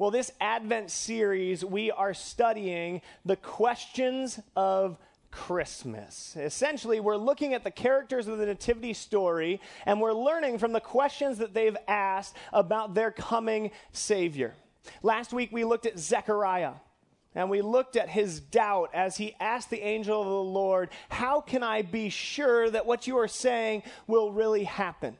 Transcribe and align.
Well, 0.00 0.10
this 0.10 0.32
Advent 0.40 0.90
series, 0.90 1.62
we 1.62 1.90
are 1.90 2.14
studying 2.14 3.02
the 3.26 3.36
questions 3.36 4.40
of 4.56 4.96
Christmas. 5.30 6.38
Essentially, 6.40 7.00
we're 7.00 7.18
looking 7.18 7.52
at 7.52 7.64
the 7.64 7.70
characters 7.70 8.26
of 8.26 8.38
the 8.38 8.46
Nativity 8.46 8.94
story 8.94 9.60
and 9.84 10.00
we're 10.00 10.14
learning 10.14 10.56
from 10.56 10.72
the 10.72 10.80
questions 10.80 11.36
that 11.36 11.52
they've 11.52 11.76
asked 11.86 12.34
about 12.50 12.94
their 12.94 13.10
coming 13.10 13.72
Savior. 13.92 14.54
Last 15.02 15.34
week, 15.34 15.50
we 15.52 15.64
looked 15.64 15.84
at 15.84 15.98
Zechariah. 15.98 16.72
And 17.34 17.50
we 17.50 17.60
looked 17.60 17.96
at 17.96 18.08
his 18.08 18.40
doubt 18.40 18.90
as 18.94 19.18
he 19.18 19.36
asked 19.38 19.68
the 19.68 19.86
angel 19.86 20.22
of 20.22 20.28
the 20.28 20.32
Lord, 20.32 20.88
How 21.10 21.42
can 21.42 21.62
I 21.62 21.82
be 21.82 22.08
sure 22.08 22.70
that 22.70 22.86
what 22.86 23.06
you 23.06 23.18
are 23.18 23.28
saying 23.28 23.82
will 24.06 24.32
really 24.32 24.64
happen? 24.64 25.18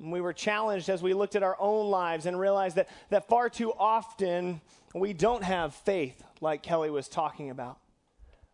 We 0.00 0.20
were 0.20 0.32
challenged 0.32 0.88
as 0.88 1.02
we 1.02 1.12
looked 1.12 1.36
at 1.36 1.42
our 1.42 1.56
own 1.60 1.90
lives 1.90 2.26
and 2.26 2.38
realized 2.38 2.76
that, 2.76 2.88
that 3.10 3.28
far 3.28 3.50
too 3.50 3.72
often 3.72 4.60
we 4.94 5.12
don't 5.12 5.44
have 5.44 5.74
faith, 5.74 6.22
like 6.40 6.62
Kelly 6.62 6.90
was 6.90 7.08
talking 7.08 7.50
about. 7.50 7.78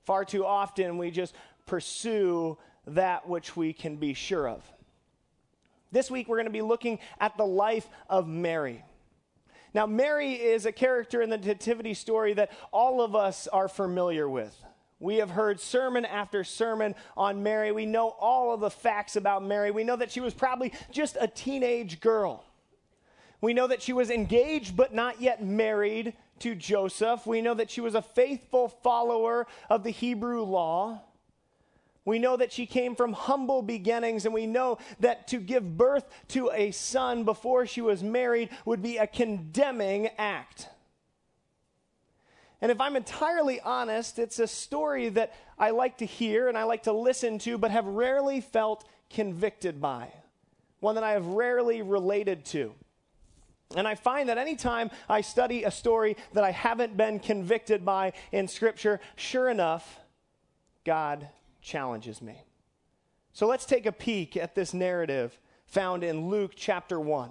Far 0.04 0.24
too 0.24 0.44
often 0.44 0.98
we 0.98 1.10
just 1.10 1.34
pursue 1.64 2.58
that 2.86 3.28
which 3.28 3.56
we 3.56 3.72
can 3.72 3.96
be 3.96 4.12
sure 4.12 4.48
of. 4.48 4.62
This 5.92 6.10
week 6.10 6.28
we're 6.28 6.36
going 6.36 6.46
to 6.46 6.50
be 6.50 6.62
looking 6.62 6.98
at 7.20 7.36
the 7.36 7.46
life 7.46 7.88
of 8.10 8.26
Mary. 8.28 8.84
Now, 9.72 9.86
Mary 9.86 10.32
is 10.32 10.66
a 10.66 10.72
character 10.72 11.22
in 11.22 11.30
the 11.30 11.38
Nativity 11.38 11.94
story 11.94 12.32
that 12.34 12.50
all 12.72 13.02
of 13.02 13.14
us 13.14 13.46
are 13.48 13.68
familiar 13.68 14.28
with. 14.28 14.56
We 14.98 15.16
have 15.16 15.30
heard 15.30 15.60
sermon 15.60 16.04
after 16.04 16.42
sermon 16.42 16.94
on 17.16 17.42
Mary. 17.42 17.70
We 17.70 17.86
know 17.86 18.08
all 18.08 18.54
of 18.54 18.60
the 18.60 18.70
facts 18.70 19.16
about 19.16 19.44
Mary. 19.44 19.70
We 19.70 19.84
know 19.84 19.96
that 19.96 20.10
she 20.10 20.20
was 20.20 20.32
probably 20.32 20.72
just 20.90 21.16
a 21.20 21.28
teenage 21.28 22.00
girl. 22.00 22.44
We 23.42 23.52
know 23.52 23.66
that 23.66 23.82
she 23.82 23.92
was 23.92 24.10
engaged 24.10 24.76
but 24.76 24.94
not 24.94 25.20
yet 25.20 25.44
married 25.44 26.14
to 26.38 26.54
Joseph. 26.54 27.26
We 27.26 27.42
know 27.42 27.54
that 27.54 27.70
she 27.70 27.82
was 27.82 27.94
a 27.94 28.02
faithful 28.02 28.68
follower 28.68 29.46
of 29.68 29.84
the 29.84 29.90
Hebrew 29.90 30.42
law. 30.42 31.02
We 32.06 32.18
know 32.18 32.36
that 32.36 32.52
she 32.52 32.66
came 32.66 32.94
from 32.94 33.12
humble 33.12 33.62
beginnings, 33.62 34.26
and 34.26 34.32
we 34.32 34.46
know 34.46 34.78
that 35.00 35.26
to 35.28 35.38
give 35.38 35.76
birth 35.76 36.08
to 36.28 36.50
a 36.52 36.70
son 36.70 37.24
before 37.24 37.66
she 37.66 37.80
was 37.80 38.02
married 38.02 38.50
would 38.64 38.80
be 38.80 38.96
a 38.96 39.08
condemning 39.08 40.08
act. 40.16 40.68
And 42.66 42.72
if 42.72 42.80
I'm 42.80 42.96
entirely 42.96 43.60
honest, 43.60 44.18
it's 44.18 44.40
a 44.40 44.46
story 44.48 45.08
that 45.10 45.32
I 45.56 45.70
like 45.70 45.98
to 45.98 46.04
hear 46.04 46.48
and 46.48 46.58
I 46.58 46.64
like 46.64 46.82
to 46.82 46.92
listen 46.92 47.38
to, 47.38 47.58
but 47.58 47.70
have 47.70 47.86
rarely 47.86 48.40
felt 48.40 48.84
convicted 49.08 49.80
by, 49.80 50.12
one 50.80 50.96
that 50.96 51.04
I 51.04 51.12
have 51.12 51.26
rarely 51.26 51.82
related 51.82 52.44
to. 52.46 52.74
And 53.76 53.86
I 53.86 53.94
find 53.94 54.30
that 54.30 54.36
anytime 54.36 54.90
I 55.08 55.20
study 55.20 55.62
a 55.62 55.70
story 55.70 56.16
that 56.32 56.42
I 56.42 56.50
haven't 56.50 56.96
been 56.96 57.20
convicted 57.20 57.84
by 57.84 58.14
in 58.32 58.48
Scripture, 58.48 58.98
sure 59.14 59.48
enough, 59.48 60.00
God 60.82 61.28
challenges 61.62 62.20
me. 62.20 62.42
So 63.32 63.46
let's 63.46 63.64
take 63.64 63.86
a 63.86 63.92
peek 63.92 64.36
at 64.36 64.56
this 64.56 64.74
narrative 64.74 65.38
found 65.68 66.02
in 66.02 66.30
Luke 66.30 66.54
chapter 66.56 66.98
1. 66.98 67.30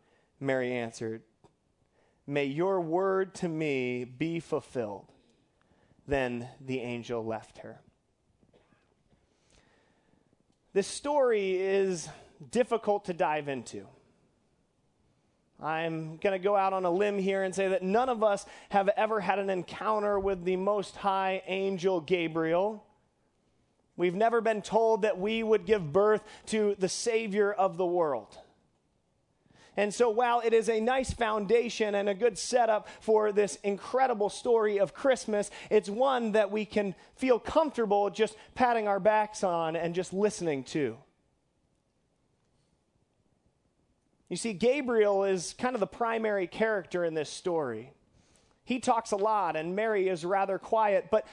Mary 0.41 0.73
answered, 0.73 1.21
May 2.25 2.45
your 2.45 2.81
word 2.81 3.35
to 3.35 3.47
me 3.47 4.03
be 4.03 4.39
fulfilled. 4.39 5.05
Then 6.07 6.47
the 6.59 6.79
angel 6.79 7.23
left 7.23 7.59
her. 7.59 7.79
This 10.73 10.87
story 10.87 11.57
is 11.57 12.09
difficult 12.49 13.05
to 13.05 13.13
dive 13.13 13.47
into. 13.47 13.85
I'm 15.61 16.17
going 16.17 16.33
to 16.33 16.43
go 16.43 16.55
out 16.55 16.73
on 16.73 16.85
a 16.85 16.91
limb 16.91 17.19
here 17.19 17.43
and 17.43 17.53
say 17.53 17.67
that 17.67 17.83
none 17.83 18.09
of 18.09 18.23
us 18.23 18.45
have 18.69 18.89
ever 18.89 19.19
had 19.19 19.37
an 19.37 19.51
encounter 19.51 20.19
with 20.19 20.43
the 20.43 20.55
Most 20.55 20.95
High 20.95 21.43
angel 21.45 22.01
Gabriel. 22.01 22.83
We've 23.95 24.15
never 24.15 24.41
been 24.41 24.63
told 24.63 25.03
that 25.03 25.19
we 25.19 25.43
would 25.43 25.65
give 25.65 25.93
birth 25.93 26.23
to 26.47 26.75
the 26.79 26.89
Savior 26.89 27.51
of 27.51 27.77
the 27.77 27.85
world. 27.85 28.39
And 29.77 29.93
so, 29.93 30.09
while 30.09 30.41
it 30.41 30.53
is 30.53 30.67
a 30.67 30.81
nice 30.81 31.13
foundation 31.13 31.95
and 31.95 32.09
a 32.09 32.13
good 32.13 32.37
setup 32.37 32.89
for 32.99 33.31
this 33.31 33.57
incredible 33.63 34.29
story 34.29 34.79
of 34.79 34.93
Christmas, 34.93 35.49
it's 35.69 35.89
one 35.89 36.33
that 36.33 36.51
we 36.51 36.65
can 36.65 36.93
feel 37.15 37.39
comfortable 37.39 38.09
just 38.09 38.35
patting 38.53 38.89
our 38.89 38.99
backs 38.99 39.43
on 39.43 39.77
and 39.77 39.95
just 39.95 40.11
listening 40.11 40.65
to. 40.65 40.97
You 44.27 44.37
see, 44.37 44.53
Gabriel 44.53 45.23
is 45.23 45.55
kind 45.57 45.75
of 45.75 45.79
the 45.79 45.87
primary 45.87 46.47
character 46.47 47.05
in 47.05 47.13
this 47.13 47.29
story. 47.29 47.91
He 48.63 48.79
talks 48.79 49.11
a 49.11 49.17
lot, 49.17 49.55
and 49.55 49.75
Mary 49.75 50.09
is 50.09 50.23
rather 50.25 50.57
quiet, 50.57 51.07
but 51.11 51.25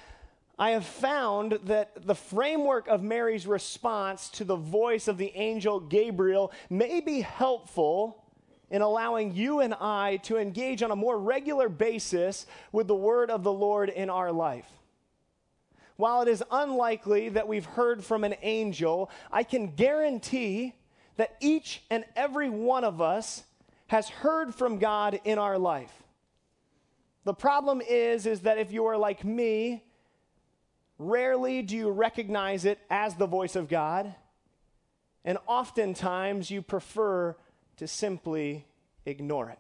I 0.59 0.71
have 0.71 0.85
found 0.85 1.59
that 1.65 2.07
the 2.07 2.17
framework 2.17 2.89
of 2.89 3.03
Mary's 3.03 3.47
response 3.47 4.29
to 4.31 4.45
the 4.45 4.57
voice 4.57 5.07
of 5.07 5.19
the 5.19 5.33
angel 5.37 5.79
Gabriel 5.79 6.53
may 6.69 7.01
be 7.01 7.21
helpful 7.21 8.25
in 8.71 8.83
allowing 8.83 9.35
you 9.35 9.61
and 9.61 9.75
I 9.75 10.19
to 10.25 10.37
engage 10.37 10.83
on 10.83 10.91
a 10.91 10.97
more 10.97 11.19
regular 11.19 11.69
basis 11.69 12.47
with 12.73 12.87
the 12.87 12.95
word 12.95 13.31
of 13.31 13.43
the 13.43 13.53
Lord 13.53 13.89
in 13.89 14.11
our 14.11 14.31
life. 14.33 14.69
While 15.97 16.23
it 16.23 16.29
is 16.29 16.45
unlikely 16.51 17.31
that 17.31 17.49
we've 17.49 17.65
heard 17.65 18.05
from 18.05 18.25
an 18.25 18.37
angel, 18.43 19.11
I 19.33 19.43
can 19.43 19.75
guarantee 19.75 20.75
that 21.17 21.37
each 21.41 21.83
and 21.91 22.05
every 22.15 22.49
one 22.49 22.85
of 22.85 23.01
us 23.01 23.43
has 23.89 24.09
heard 24.09 24.55
from 24.55 24.79
God 24.79 25.19
in 25.25 25.39
our 25.39 25.59
life. 25.59 25.93
The 27.25 27.35
problem 27.35 27.81
is 27.81 28.27
is 28.27 28.41
that 28.41 28.59
if 28.59 28.71
you 28.71 28.87
are 28.87 28.97
like 28.97 29.25
me, 29.25 29.83
rarely 30.99 31.63
do 31.63 31.77
you 31.77 31.91
recognize 31.91 32.65
it 32.65 32.79
as 32.91 33.15
the 33.15 33.27
voice 33.27 33.57
of 33.57 33.69
God, 33.69 34.15
and 35.25 35.39
oftentimes 35.47 36.51
you 36.51 36.63
prefer 36.63 37.37
to 37.79 37.89
simply 37.89 38.67
ignore 39.07 39.51
it. 39.51 39.59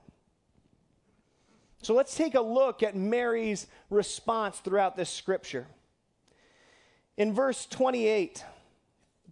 So 1.82 1.94
let's 1.94 2.16
take 2.16 2.34
a 2.34 2.40
look 2.40 2.82
at 2.82 2.96
Mary's 2.96 3.66
response 3.88 4.58
throughout 4.58 4.96
this 4.96 5.10
scripture. 5.10 5.66
In 7.16 7.32
verse 7.32 7.66
28, 7.66 8.44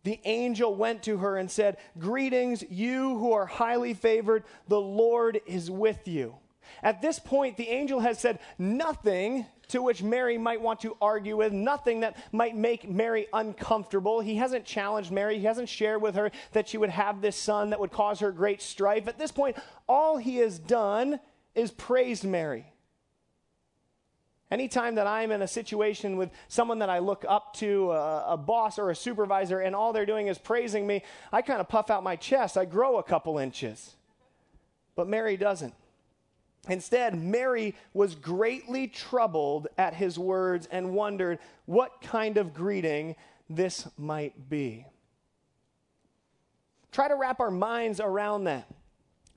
the 0.04 0.20
angel 0.24 0.74
went 0.74 1.02
to 1.04 1.18
her 1.18 1.36
and 1.36 1.50
said, 1.50 1.76
Greetings, 1.98 2.64
you 2.70 3.18
who 3.18 3.32
are 3.32 3.46
highly 3.46 3.94
favored, 3.94 4.44
the 4.68 4.80
Lord 4.80 5.40
is 5.46 5.70
with 5.70 6.06
you. 6.06 6.36
At 6.82 7.02
this 7.02 7.18
point, 7.18 7.56
the 7.56 7.68
angel 7.68 8.00
has 8.00 8.18
said 8.18 8.38
nothing 8.58 9.46
to 9.68 9.82
which 9.82 10.02
Mary 10.02 10.38
might 10.38 10.60
want 10.60 10.80
to 10.80 10.96
argue 11.00 11.36
with, 11.36 11.52
nothing 11.52 12.00
that 12.00 12.16
might 12.32 12.56
make 12.56 12.88
Mary 12.88 13.26
uncomfortable. 13.32 14.20
He 14.20 14.36
hasn't 14.36 14.64
challenged 14.64 15.10
Mary, 15.10 15.38
he 15.38 15.44
hasn't 15.44 15.68
shared 15.68 16.02
with 16.02 16.14
her 16.14 16.30
that 16.52 16.68
she 16.68 16.78
would 16.78 16.90
have 16.90 17.20
this 17.20 17.36
son 17.36 17.70
that 17.70 17.80
would 17.80 17.92
cause 17.92 18.20
her 18.20 18.32
great 18.32 18.62
strife. 18.62 19.08
At 19.08 19.18
this 19.18 19.32
point, 19.32 19.56
all 19.88 20.16
he 20.16 20.36
has 20.38 20.58
done 20.58 21.20
is 21.54 21.70
praised 21.70 22.24
Mary. 22.24 22.66
Anytime 24.48 24.94
that 24.94 25.08
I'm 25.08 25.32
in 25.32 25.42
a 25.42 25.48
situation 25.48 26.16
with 26.16 26.30
someone 26.46 26.78
that 26.78 26.88
I 26.88 27.00
look 27.00 27.24
up 27.28 27.54
to, 27.54 27.90
a, 27.90 28.34
a, 28.34 28.36
boss 28.36 28.78
or 28.78 28.90
a 28.90 28.94
supervisor, 28.94 29.58
and 29.58 29.74
all 29.74 29.92
they're 29.92 30.06
doing 30.06 30.28
is 30.28 30.38
praising 30.38 30.86
me, 30.86 31.02
I 31.32 31.42
kind 31.42 31.60
of 31.60 31.68
puff 31.68 31.90
out 31.90 32.04
my 32.04 32.14
chest. 32.14 32.56
I 32.56 32.64
grow 32.64 32.98
a 32.98 33.02
couple 33.02 33.38
inches. 33.38 33.96
But 34.94 35.08
Mary 35.08 35.36
doesn't. 35.36 35.74
Instead, 36.68 37.14
Mary 37.14 37.74
was 37.94 38.14
greatly 38.14 38.88
troubled 38.88 39.68
at 39.78 39.94
his 39.94 40.18
words 40.18 40.66
and 40.70 40.94
wondered 40.94 41.38
what 41.66 42.00
kind 42.00 42.36
of 42.36 42.52
greeting 42.52 43.14
this 43.48 43.88
might 43.96 44.48
be. 44.48 44.84
Try 46.90 47.08
to 47.08 47.14
wrap 47.14 47.40
our 47.40 47.50
minds 47.50 48.00
around 48.00 48.44
that. 48.44 48.66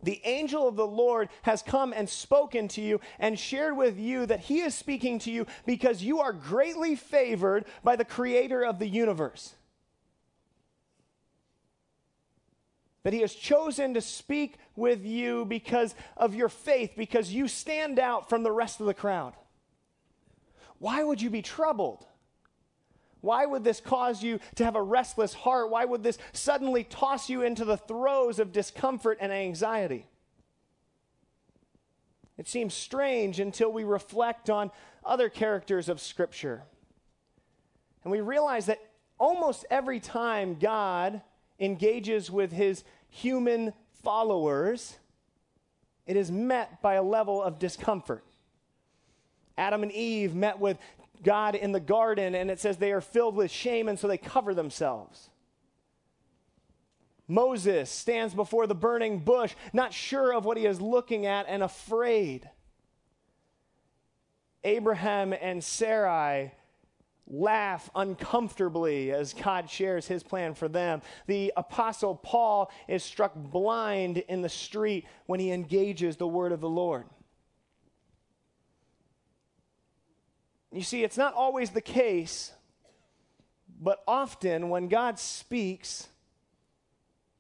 The 0.02 0.22
angel 0.24 0.68
of 0.68 0.78
the 0.78 0.88
Lord 0.88 1.30
has 1.42 1.62
come 1.62 1.92
and 1.94 2.08
spoken 2.10 2.70
to 2.70 2.82
you 2.82 3.02
and 3.20 3.38
shared 3.38 3.76
with 3.76 4.00
you 4.00 4.26
that 4.28 4.40
he 4.40 4.62
is 4.62 4.74
speaking 4.74 5.20
to 5.20 5.32
you 5.32 5.46
because 5.66 6.02
you 6.02 6.20
are 6.20 6.32
greatly 6.32 6.96
favored 6.96 7.66
by 7.84 7.98
the 7.98 8.06
creator 8.06 8.64
of 8.64 8.80
the 8.80 8.88
universe. 8.88 9.56
That 13.10 13.16
he 13.16 13.22
has 13.22 13.34
chosen 13.34 13.96
to 13.96 14.02
speak 14.02 14.60
with 14.76 15.04
you 15.04 15.44
because 15.44 15.96
of 16.16 16.36
your 16.36 16.48
faith, 16.48 16.92
because 16.96 17.34
you 17.34 17.48
stand 17.48 17.98
out 17.98 18.30
from 18.30 18.44
the 18.44 18.52
rest 18.52 18.80
of 18.80 18.86
the 18.86 18.94
crowd. 18.94 19.34
Why 20.78 21.04
would 21.04 21.20
you 21.20 21.32
be 21.32 21.42
troubled? 21.42 22.06
Why 23.22 23.48
would 23.48 23.64
this 23.64 23.80
cause 23.80 24.22
you 24.22 24.40
to 24.58 24.64
have 24.64 24.76
a 24.76 24.84
restless 24.84 25.34
heart? 25.34 25.72
Why 25.72 25.86
would 25.86 26.04
this 26.04 26.20
suddenly 26.34 26.84
toss 26.84 27.32
you 27.32 27.42
into 27.42 27.66
the 27.66 27.78
throes 27.78 28.38
of 28.38 28.52
discomfort 28.52 29.18
and 29.20 29.32
anxiety? 29.32 30.06
It 32.38 32.48
seems 32.48 32.76
strange 32.76 33.40
until 33.40 33.72
we 33.74 33.86
reflect 33.86 34.52
on 34.52 34.70
other 35.04 35.30
characters 35.30 35.90
of 35.90 36.00
Scripture. 36.00 36.62
And 38.04 38.12
we 38.12 38.22
realize 38.22 38.68
that 38.68 38.78
almost 39.18 39.66
every 39.72 40.00
time 40.00 40.60
God 40.60 41.24
engages 41.60 42.32
with 42.32 42.52
his 42.52 42.84
human 43.10 43.74
followers, 44.04 44.98
it 46.06 46.16
is 46.16 46.32
met 46.32 46.82
by 46.82 46.96
a 46.96 47.04
level 47.04 47.42
of 47.42 47.60
discomfort. 47.60 48.24
Adam 49.58 49.84
and 49.84 49.92
Eve 49.92 50.34
met 50.34 50.60
with 50.60 50.78
God 51.22 51.56
in 51.56 51.72
the 51.72 51.80
garden, 51.80 52.34
and 52.34 52.50
it 52.50 52.60
says 52.60 52.78
they 52.78 52.94
are 52.94 53.02
filled 53.02 53.36
with 53.36 53.52
shame, 53.52 53.90
and 53.90 54.00
so 54.00 54.08
they 54.08 54.18
cover 54.18 54.54
themselves. 54.54 55.30
Moses 57.28 57.92
stands 57.92 58.34
before 58.34 58.66
the 58.66 58.76
burning 58.76 59.20
bush, 59.20 59.54
not 59.74 59.94
sure 59.94 60.34
of 60.34 60.46
what 60.46 60.58
he 60.58 60.66
is 60.66 60.82
looking 60.82 61.26
at 61.26 61.46
and 61.48 61.62
afraid. 61.62 62.50
Abraham 64.64 65.34
and 65.34 65.64
Sarai 65.64 66.54
laugh 67.30 67.90
uncomfortably 67.96 69.12
as 69.12 69.34
God 69.34 69.70
shares 69.70 70.08
his 70.08 70.24
plan 70.24 70.56
for 70.56 70.68
them. 70.68 71.02
The 71.28 71.54
apostle 71.56 72.16
Paul 72.16 72.72
is 72.88 73.04
struck 73.04 73.36
blind 73.36 74.18
in 74.18 74.42
the 74.42 74.50
street 74.50 75.06
when 75.28 75.40
he 75.40 75.52
engages 75.52 76.18
the 76.18 76.28
word 76.28 76.52
of 76.52 76.60
the 76.60 76.70
Lord. 76.70 77.06
You 80.72 80.84
see, 80.84 81.04
it's 81.04 81.18
not 81.18 81.34
always 81.34 81.72
the 81.72 81.82
case, 81.82 82.52
but 83.80 84.04
often 84.08 84.70
when 84.70 84.88
God 84.88 85.18
speaks, 85.18 86.08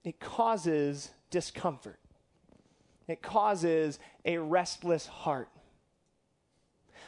it 0.04 0.20
causes 0.20 1.12
discomfort. 1.30 2.00
It 3.08 3.22
causes 3.22 4.00
a 4.26 4.38
restless 4.38 5.08
heart. 5.08 5.50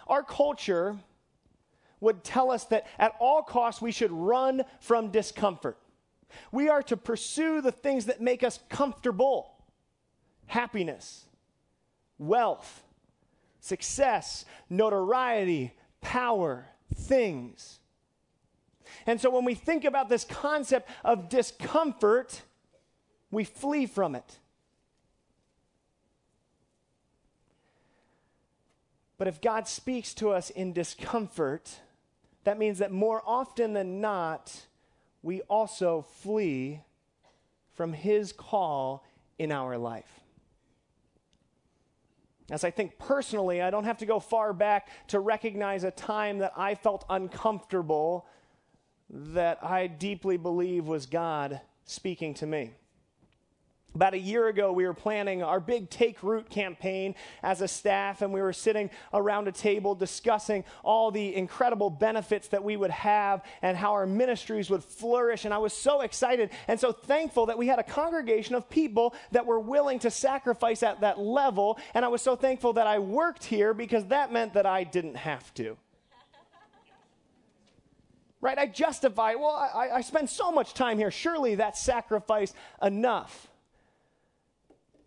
Our 0.08 0.24
culture 0.24 0.98
would 2.02 2.24
tell 2.24 2.52
us 2.52 2.66
that 2.66 2.86
at 3.00 3.14
all 3.20 3.42
costs 3.42 3.82
we 3.82 3.92
should 3.92 4.12
run 4.12 4.64
from 4.82 5.10
discomfort. 5.10 5.78
We 6.52 6.68
are 6.68 6.84
to 6.84 6.98
pursue 6.98 7.62
the 7.62 7.72
things 7.72 8.08
that 8.08 8.20
make 8.20 8.44
us 8.44 8.60
comfortable 8.70 9.54
happiness, 10.48 11.26
wealth, 12.18 12.84
success, 13.62 14.44
notoriety, 14.70 15.74
power, 16.02 16.66
things. 16.94 17.80
And 19.06 19.22
so 19.22 19.30
when 19.30 19.46
we 19.46 19.56
think 19.56 19.86
about 19.86 20.10
this 20.10 20.26
concept 20.26 20.90
of 21.06 21.30
discomfort, 21.30 22.42
we 23.30 23.46
flee 23.46 23.86
from 23.86 24.16
it. 24.16 24.40
But 29.18 29.28
if 29.28 29.40
God 29.40 29.68
speaks 29.68 30.14
to 30.16 30.32
us 30.32 30.50
in 30.50 30.74
discomfort, 30.74 31.80
that 32.44 32.58
means 32.58 32.80
that 32.80 32.92
more 32.92 33.22
often 33.26 33.74
than 33.74 34.02
not, 34.02 34.66
we 35.22 35.42
also 35.42 36.02
flee 36.02 36.82
from 37.74 37.94
His 37.94 38.32
call 38.34 39.06
in 39.38 39.52
our 39.52 39.78
life. 39.78 40.20
As 42.50 42.64
I 42.64 42.72
think 42.72 43.00
personally, 43.00 43.62
I 43.62 43.70
don't 43.70 43.86
have 43.86 44.00
to 44.00 44.06
go 44.06 44.20
far 44.20 44.52
back 44.52 44.90
to 45.08 45.20
recognize 45.20 45.84
a 45.84 45.92
time 45.92 46.40
that 46.40 46.52
I 46.58 46.76
felt 46.76 47.06
uncomfortable 47.10 48.28
that 49.10 49.64
I 49.64 49.88
deeply 49.88 50.38
believe 50.38 50.86
was 50.86 51.06
God 51.06 51.62
speaking 51.86 52.34
to 52.36 52.46
me. 52.46 52.72
About 53.94 54.14
a 54.14 54.20
year 54.20 54.48
ago, 54.48 54.72
we 54.72 54.86
were 54.86 54.94
planning 54.94 55.44
our 55.44 55.60
big 55.60 55.90
Take 55.90 56.24
Root 56.24 56.50
campaign 56.50 57.14
as 57.44 57.60
a 57.60 57.68
staff, 57.68 58.22
and 58.22 58.32
we 58.32 58.42
were 58.42 58.54
sitting 58.54 58.90
around 59.14 59.50
a 59.50 59.52
table 59.52 59.96
discussing 59.96 60.64
all 60.82 61.12
the 61.12 61.36
incredible 61.36 61.90
benefits 61.90 62.48
that 62.50 62.64
we 62.64 62.78
would 62.78 62.92
have 62.92 63.44
and 63.62 63.76
how 63.76 63.92
our 63.92 64.06
ministries 64.06 64.70
would 64.70 64.82
flourish. 64.82 65.44
And 65.44 65.54
I 65.54 65.58
was 65.58 65.74
so 65.74 66.02
excited 66.02 66.52
and 66.70 66.80
so 66.80 66.94
thankful 66.94 67.48
that 67.48 67.58
we 67.58 67.68
had 67.68 67.80
a 67.80 67.84
congregation 67.84 68.56
of 68.56 68.70
people 68.70 69.14
that 69.32 69.46
were 69.46 69.60
willing 69.60 70.00
to 70.00 70.10
sacrifice 70.10 70.84
at 70.84 71.02
that 71.02 71.20
level. 71.20 71.78
And 71.94 72.06
I 72.06 72.08
was 72.08 72.22
so 72.22 72.38
thankful 72.38 72.74
that 72.74 72.88
I 72.88 73.00
worked 73.00 73.44
here 73.44 73.74
because 73.74 74.06
that 74.06 74.32
meant 74.32 74.54
that 74.54 74.66
I 74.66 74.86
didn't 74.86 75.16
have 75.16 75.54
to. 75.56 75.76
right? 78.40 78.58
I 78.58 78.68
justify, 78.68 79.36
well, 79.36 79.54
I, 79.54 79.90
I 79.96 80.02
spend 80.02 80.30
so 80.30 80.50
much 80.50 80.74
time 80.74 80.98
here. 80.98 81.12
Surely 81.12 81.56
that's 81.56 81.82
sacrifice 81.82 82.54
enough. 82.82 83.51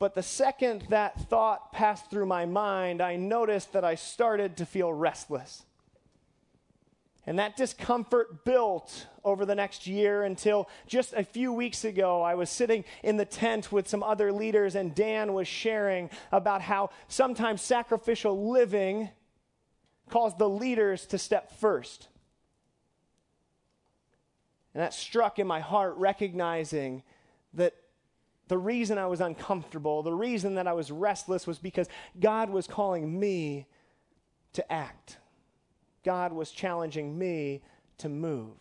But 0.04 0.14
the 0.14 0.22
second 0.22 0.84
that 0.90 1.18
thought 1.30 1.72
passed 1.72 2.10
through 2.10 2.26
my 2.26 2.44
mind, 2.44 3.00
I 3.00 3.16
noticed 3.16 3.72
that 3.72 3.84
I 3.84 3.94
started 3.94 4.58
to 4.58 4.66
feel 4.66 4.92
restless. 4.92 5.64
And 7.26 7.38
that 7.38 7.56
discomfort 7.56 8.44
built 8.44 9.06
over 9.24 9.46
the 9.46 9.54
next 9.54 9.86
year 9.86 10.24
until 10.24 10.68
just 10.86 11.14
a 11.14 11.24
few 11.24 11.54
weeks 11.54 11.86
ago, 11.86 12.20
I 12.20 12.34
was 12.34 12.50
sitting 12.50 12.84
in 13.02 13.16
the 13.16 13.24
tent 13.24 13.72
with 13.72 13.88
some 13.88 14.02
other 14.02 14.30
leaders, 14.30 14.74
and 14.74 14.94
Dan 14.94 15.32
was 15.32 15.48
sharing 15.48 16.10
about 16.30 16.60
how 16.60 16.90
sometimes 17.08 17.62
sacrificial 17.62 18.50
living 18.50 19.08
caused 20.10 20.36
the 20.36 20.50
leaders 20.50 21.06
to 21.06 21.16
step 21.16 21.50
first. 21.50 22.08
And 24.74 24.82
that 24.82 24.92
struck 24.92 25.38
in 25.38 25.46
my 25.46 25.60
heart, 25.60 25.94
recognizing 25.96 27.02
that 27.54 27.74
the 28.48 28.58
reason 28.58 28.98
I 28.98 29.06
was 29.06 29.20
uncomfortable, 29.20 30.02
the 30.02 30.12
reason 30.12 30.54
that 30.56 30.66
I 30.66 30.72
was 30.72 30.90
restless 30.90 31.46
was 31.46 31.58
because 31.58 31.88
God 32.20 32.50
was 32.50 32.66
calling 32.66 33.18
me 33.18 33.66
to 34.52 34.72
act. 34.72 35.18
God 36.04 36.32
was 36.32 36.50
challenging 36.50 37.18
me 37.18 37.62
to 37.98 38.08
move. 38.08 38.52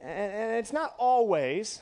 And, 0.00 0.32
and, 0.32 0.52
it's 0.52 0.72
not 0.72 0.94
always 0.98 1.80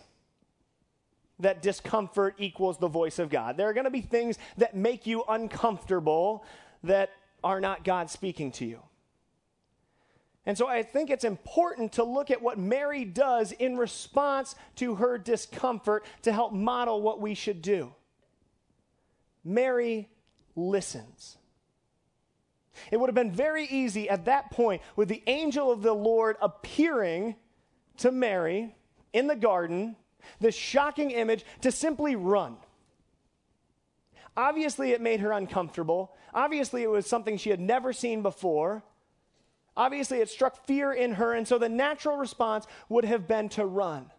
that 1.38 1.62
discomfort 1.62 2.34
equals 2.38 2.76
the 2.76 2.88
voice 2.88 3.18
of 3.18 3.30
God. 3.30 3.56
There 3.56 3.68
are 3.68 3.72
going 3.72 3.84
to 3.84 3.90
be 3.90 4.02
things 4.02 4.38
that 4.58 4.76
make 4.76 5.06
you 5.06 5.24
uncomfortable 5.26 6.44
that 6.84 7.10
are 7.42 7.60
not 7.60 7.82
God 7.82 8.10
speaking 8.10 8.52
to 8.52 8.66
you. 8.66 8.80
And 10.46 10.56
so 10.56 10.66
I 10.66 10.82
think 10.82 11.10
it's 11.10 11.24
important 11.24 11.92
to 11.92 12.04
look 12.04 12.30
at 12.30 12.40
what 12.40 12.58
Mary 12.58 13.04
does 13.04 13.52
in 13.52 13.76
response 13.76 14.54
to 14.76 14.94
her 14.96 15.18
discomfort 15.18 16.04
to 16.22 16.32
help 16.32 16.52
model 16.52 17.02
what 17.02 17.20
we 17.20 17.34
should 17.34 17.60
do. 17.60 17.92
Mary 19.44 20.08
listens. 20.56 21.36
It 22.90 22.98
would 22.98 23.08
have 23.08 23.14
been 23.14 23.32
very 23.32 23.66
easy 23.66 24.08
at 24.08 24.24
that 24.24 24.50
point 24.50 24.82
with 24.96 25.08
the 25.08 25.22
angel 25.26 25.70
of 25.70 25.82
the 25.82 25.92
Lord 25.92 26.36
appearing 26.40 27.36
to 27.98 28.10
Mary 28.10 28.74
in 29.12 29.26
the 29.26 29.36
garden 29.36 29.96
this 30.38 30.54
shocking 30.54 31.10
image 31.10 31.44
to 31.62 31.70
simply 31.70 32.16
run. 32.16 32.56
Obviously, 34.36 34.92
it 34.92 35.00
made 35.00 35.20
her 35.20 35.32
uncomfortable. 35.32 36.16
Obviously, 36.32 36.82
it 36.82 36.90
was 36.90 37.06
something 37.06 37.36
she 37.36 37.50
had 37.50 37.60
never 37.60 37.92
seen 37.92 38.22
before. 38.22 38.82
Obviously, 39.76 40.18
it 40.18 40.28
struck 40.28 40.66
fear 40.66 40.92
in 40.92 41.12
her, 41.12 41.32
and 41.32 41.46
so 41.46 41.58
the 41.58 41.68
natural 41.68 42.16
response 42.16 42.66
would 42.88 43.04
have 43.04 43.28
been 43.28 43.48
to 43.50 43.64
run. 43.64 44.10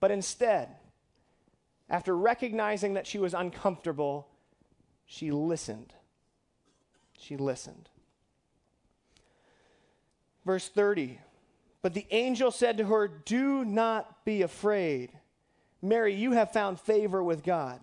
But 0.00 0.10
instead, 0.10 0.68
after 1.90 2.16
recognizing 2.16 2.94
that 2.94 3.06
she 3.06 3.18
was 3.18 3.34
uncomfortable, 3.34 4.28
she 5.04 5.30
listened. 5.30 5.92
She 7.18 7.36
listened. 7.36 7.88
Verse 10.44 10.68
30 10.68 11.18
But 11.82 11.94
the 11.94 12.06
angel 12.10 12.50
said 12.50 12.78
to 12.78 12.84
her, 12.84 13.08
Do 13.08 13.64
not 13.64 14.24
be 14.24 14.42
afraid. 14.42 15.12
Mary, 15.82 16.14
you 16.14 16.32
have 16.32 16.52
found 16.52 16.80
favor 16.80 17.22
with 17.22 17.42
God. 17.42 17.80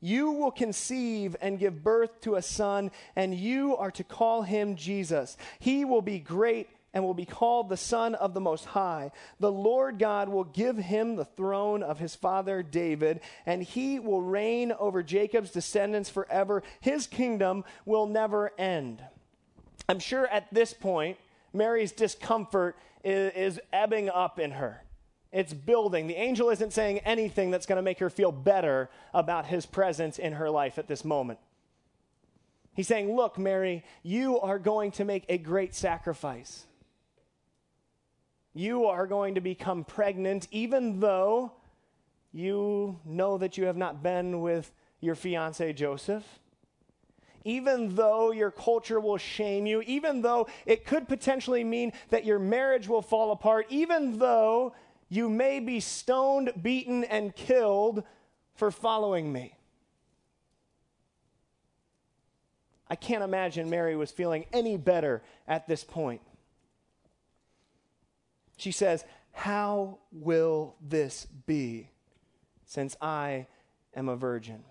You 0.00 0.30
will 0.30 0.50
conceive 0.50 1.36
and 1.40 1.58
give 1.58 1.82
birth 1.82 2.20
to 2.22 2.36
a 2.36 2.42
son, 2.42 2.90
and 3.14 3.34
you 3.34 3.76
are 3.76 3.90
to 3.92 4.04
call 4.04 4.42
him 4.42 4.76
Jesus. 4.76 5.36
He 5.58 5.84
will 5.84 6.02
be 6.02 6.18
great 6.18 6.68
and 6.92 7.04
will 7.04 7.14
be 7.14 7.24
called 7.24 7.68
the 7.68 7.76
Son 7.76 8.14
of 8.16 8.34
the 8.34 8.40
Most 8.40 8.64
High. 8.64 9.12
The 9.38 9.52
Lord 9.52 9.98
God 9.98 10.28
will 10.28 10.44
give 10.44 10.76
him 10.76 11.16
the 11.16 11.24
throne 11.24 11.82
of 11.82 11.98
his 11.98 12.14
father 12.14 12.62
David, 12.62 13.20
and 13.46 13.62
he 13.62 13.98
will 13.98 14.22
reign 14.22 14.72
over 14.72 15.02
Jacob's 15.02 15.50
descendants 15.50 16.10
forever. 16.10 16.62
His 16.80 17.06
kingdom 17.06 17.64
will 17.84 18.06
never 18.06 18.52
end. 18.58 19.02
I'm 19.88 20.00
sure 20.00 20.26
at 20.26 20.52
this 20.52 20.72
point, 20.72 21.16
Mary's 21.52 21.92
discomfort 21.92 22.76
is, 23.04 23.32
is 23.34 23.60
ebbing 23.72 24.08
up 24.08 24.38
in 24.38 24.52
her. 24.52 24.82
It's 25.32 25.54
building. 25.54 26.06
The 26.08 26.16
angel 26.16 26.50
isn't 26.50 26.72
saying 26.72 26.98
anything 27.00 27.50
that's 27.50 27.66
going 27.66 27.76
to 27.76 27.82
make 27.82 28.00
her 28.00 28.10
feel 28.10 28.32
better 28.32 28.90
about 29.14 29.46
his 29.46 29.64
presence 29.64 30.18
in 30.18 30.32
her 30.32 30.50
life 30.50 30.78
at 30.78 30.88
this 30.88 31.04
moment. 31.04 31.38
He's 32.74 32.88
saying, 32.88 33.14
Look, 33.14 33.38
Mary, 33.38 33.84
you 34.02 34.40
are 34.40 34.58
going 34.58 34.90
to 34.92 35.04
make 35.04 35.24
a 35.28 35.38
great 35.38 35.74
sacrifice. 35.74 36.66
You 38.54 38.86
are 38.86 39.06
going 39.06 39.36
to 39.36 39.40
become 39.40 39.84
pregnant, 39.84 40.48
even 40.50 40.98
though 40.98 41.52
you 42.32 42.98
know 43.04 43.38
that 43.38 43.56
you 43.56 43.64
have 43.64 43.76
not 43.76 44.02
been 44.02 44.40
with 44.40 44.72
your 45.00 45.14
fiance 45.14 45.72
Joseph. 45.72 46.24
Even 47.44 47.94
though 47.94 48.32
your 48.32 48.50
culture 48.50 49.00
will 49.00 49.16
shame 49.16 49.66
you, 49.66 49.80
even 49.82 50.20
though 50.20 50.46
it 50.66 50.84
could 50.84 51.08
potentially 51.08 51.64
mean 51.64 51.92
that 52.10 52.24
your 52.24 52.38
marriage 52.38 52.86
will 52.86 53.00
fall 53.00 53.32
apart, 53.32 53.66
even 53.70 54.18
though 54.18 54.74
you 55.10 55.28
may 55.28 55.58
be 55.58 55.80
stoned, 55.80 56.52
beaten, 56.62 57.02
and 57.04 57.34
killed 57.34 58.04
for 58.54 58.70
following 58.70 59.32
me. 59.32 59.56
I 62.88 62.94
can't 62.94 63.22
imagine 63.22 63.68
Mary 63.68 63.96
was 63.96 64.12
feeling 64.12 64.46
any 64.52 64.76
better 64.76 65.22
at 65.46 65.66
this 65.66 65.84
point. 65.84 66.22
She 68.56 68.72
says, 68.72 69.04
How 69.32 69.98
will 70.12 70.76
this 70.80 71.26
be 71.46 71.90
since 72.64 72.96
I 73.00 73.46
am 73.94 74.08
a 74.08 74.16
virgin? 74.16 74.62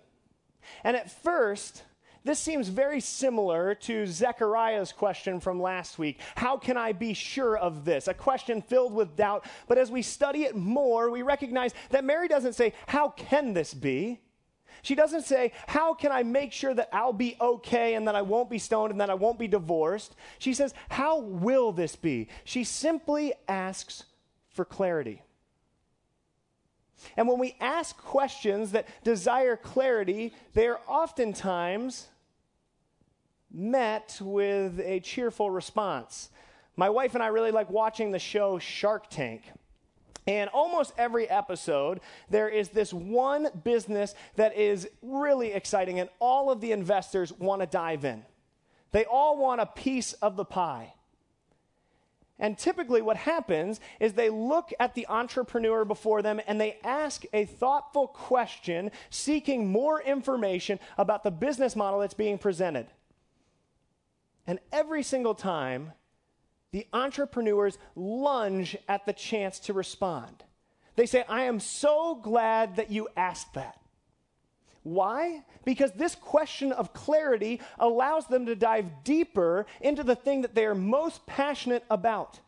And 0.83 0.95
at 0.95 1.11
first, 1.11 1.83
this 2.23 2.39
seems 2.39 2.67
very 2.67 2.99
similar 2.99 3.75
to 3.75 4.05
Zechariah's 4.05 4.91
question 4.91 5.39
from 5.39 5.61
last 5.61 5.97
week. 5.97 6.19
How 6.35 6.57
can 6.57 6.77
I 6.77 6.91
be 6.91 7.13
sure 7.13 7.57
of 7.57 7.85
this? 7.85 8.07
A 8.07 8.13
question 8.13 8.61
filled 8.61 8.93
with 8.93 9.15
doubt. 9.15 9.45
But 9.67 9.77
as 9.77 9.89
we 9.89 10.01
study 10.01 10.43
it 10.43 10.55
more, 10.55 11.09
we 11.09 11.21
recognize 11.21 11.73
that 11.91 12.03
Mary 12.03 12.27
doesn't 12.27 12.53
say, 12.53 12.73
How 12.87 13.09
can 13.09 13.53
this 13.53 13.73
be? 13.73 14.19
She 14.81 14.95
doesn't 14.95 15.23
say, 15.23 15.53
How 15.67 15.93
can 15.93 16.11
I 16.11 16.23
make 16.23 16.51
sure 16.51 16.73
that 16.73 16.89
I'll 16.93 17.13
be 17.13 17.37
okay 17.39 17.95
and 17.95 18.07
that 18.07 18.15
I 18.15 18.21
won't 18.21 18.49
be 18.49 18.59
stoned 18.59 18.91
and 18.91 19.01
that 19.01 19.09
I 19.09 19.15
won't 19.15 19.39
be 19.39 19.47
divorced? 19.47 20.15
She 20.39 20.53
says, 20.53 20.73
How 20.89 21.19
will 21.19 21.71
this 21.71 21.95
be? 21.95 22.27
She 22.43 22.63
simply 22.63 23.33
asks 23.47 24.03
for 24.49 24.65
clarity. 24.65 25.21
And 27.17 27.27
when 27.27 27.39
we 27.39 27.55
ask 27.59 27.97
questions 27.97 28.71
that 28.71 28.87
desire 29.03 29.55
clarity, 29.55 30.33
they 30.53 30.67
are 30.67 30.79
oftentimes 30.87 32.07
met 33.51 34.19
with 34.21 34.79
a 34.79 34.99
cheerful 34.99 35.49
response. 35.49 36.29
My 36.75 36.89
wife 36.89 37.13
and 37.13 37.23
I 37.23 37.27
really 37.27 37.51
like 37.51 37.69
watching 37.69 38.11
the 38.11 38.19
show 38.19 38.59
Shark 38.59 39.09
Tank. 39.09 39.43
And 40.27 40.49
almost 40.51 40.93
every 40.97 41.27
episode, 41.27 42.01
there 42.29 42.49
is 42.49 42.69
this 42.69 42.93
one 42.93 43.47
business 43.63 44.13
that 44.35 44.55
is 44.55 44.87
really 45.01 45.53
exciting, 45.53 45.99
and 45.99 46.09
all 46.19 46.51
of 46.51 46.61
the 46.61 46.71
investors 46.71 47.33
want 47.33 47.61
to 47.61 47.65
dive 47.65 48.05
in. 48.05 48.23
They 48.91 49.05
all 49.05 49.37
want 49.37 49.61
a 49.61 49.65
piece 49.65 50.13
of 50.13 50.35
the 50.35 50.45
pie. 50.45 50.93
And 52.39 52.57
typically, 52.57 53.01
what 53.01 53.17
happens 53.17 53.81
is 53.99 54.13
they 54.13 54.29
look 54.29 54.71
at 54.79 54.95
the 54.95 55.05
entrepreneur 55.07 55.83
before 55.83 56.21
them 56.21 56.39
and 56.47 56.59
they 56.59 56.77
ask 56.83 57.25
a 57.33 57.43
thoughtful 57.45 58.07
question, 58.07 58.91
seeking 59.09 59.69
more 59.69 60.01
information 60.01 60.79
about 60.97 61.23
the 61.23 61.31
business 61.31 61.75
model 61.75 61.99
that's 61.99 62.13
being 62.13 62.37
presented. 62.37 62.87
And 64.47 64.59
every 64.71 65.03
single 65.03 65.35
time, 65.35 65.91
the 66.71 66.87
entrepreneurs 66.93 67.77
lunge 67.95 68.77
at 68.87 69.05
the 69.05 69.13
chance 69.13 69.59
to 69.59 69.73
respond. 69.73 70.43
They 70.95 71.05
say, 71.05 71.25
I 71.27 71.43
am 71.43 71.59
so 71.59 72.15
glad 72.15 72.77
that 72.77 72.89
you 72.89 73.09
asked 73.17 73.53
that. 73.55 73.79
Why? 74.89 75.43
Because 75.65 75.91
this 75.91 76.15
question 76.15 76.71
of 76.71 76.93
clarity 76.93 77.61
allows 77.77 78.25
them 78.25 78.47
to 78.47 78.55
dive 78.55 79.03
deeper 79.03 79.67
into 79.81 80.03
the 80.03 80.15
thing 80.15 80.41
that 80.41 80.55
they 80.55 80.65
are 80.65 80.73
most 80.73 81.27
passionate 81.27 81.83
about. 81.91 82.39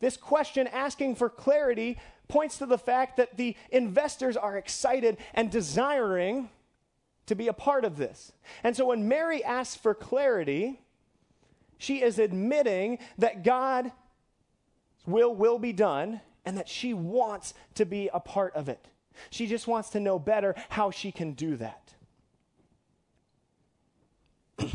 This 0.00 0.16
question 0.16 0.66
asking 0.66 1.14
for 1.14 1.28
clarity 1.28 1.98
points 2.26 2.58
to 2.58 2.66
the 2.66 2.78
fact 2.78 3.16
that 3.18 3.36
the 3.36 3.56
investors 3.70 4.36
are 4.36 4.56
excited 4.56 5.18
and 5.34 5.50
desiring 5.52 6.48
to 7.26 7.36
be 7.36 7.46
a 7.46 7.52
part 7.52 7.84
of 7.84 7.96
this. 7.96 8.32
And 8.64 8.76
so 8.76 8.86
when 8.86 9.06
Mary 9.06 9.44
asks 9.44 9.76
for 9.76 9.94
clarity, 9.94 10.80
she 11.78 12.02
is 12.02 12.18
admitting 12.18 12.98
that 13.18 13.44
God 13.44 13.92
will 15.06 15.34
will 15.34 15.60
be 15.60 15.72
done 15.72 16.20
and 16.44 16.58
that 16.58 16.68
she 16.68 16.92
wants 16.92 17.54
to 17.74 17.84
be 17.84 18.10
a 18.12 18.18
part 18.18 18.54
of 18.56 18.68
it. 18.68 18.88
She 19.28 19.46
just 19.46 19.66
wants 19.66 19.90
to 19.90 20.00
know 20.00 20.18
better 20.18 20.54
how 20.70 20.90
she 20.90 21.12
can 21.12 21.32
do 21.32 21.56
that. 21.56 21.92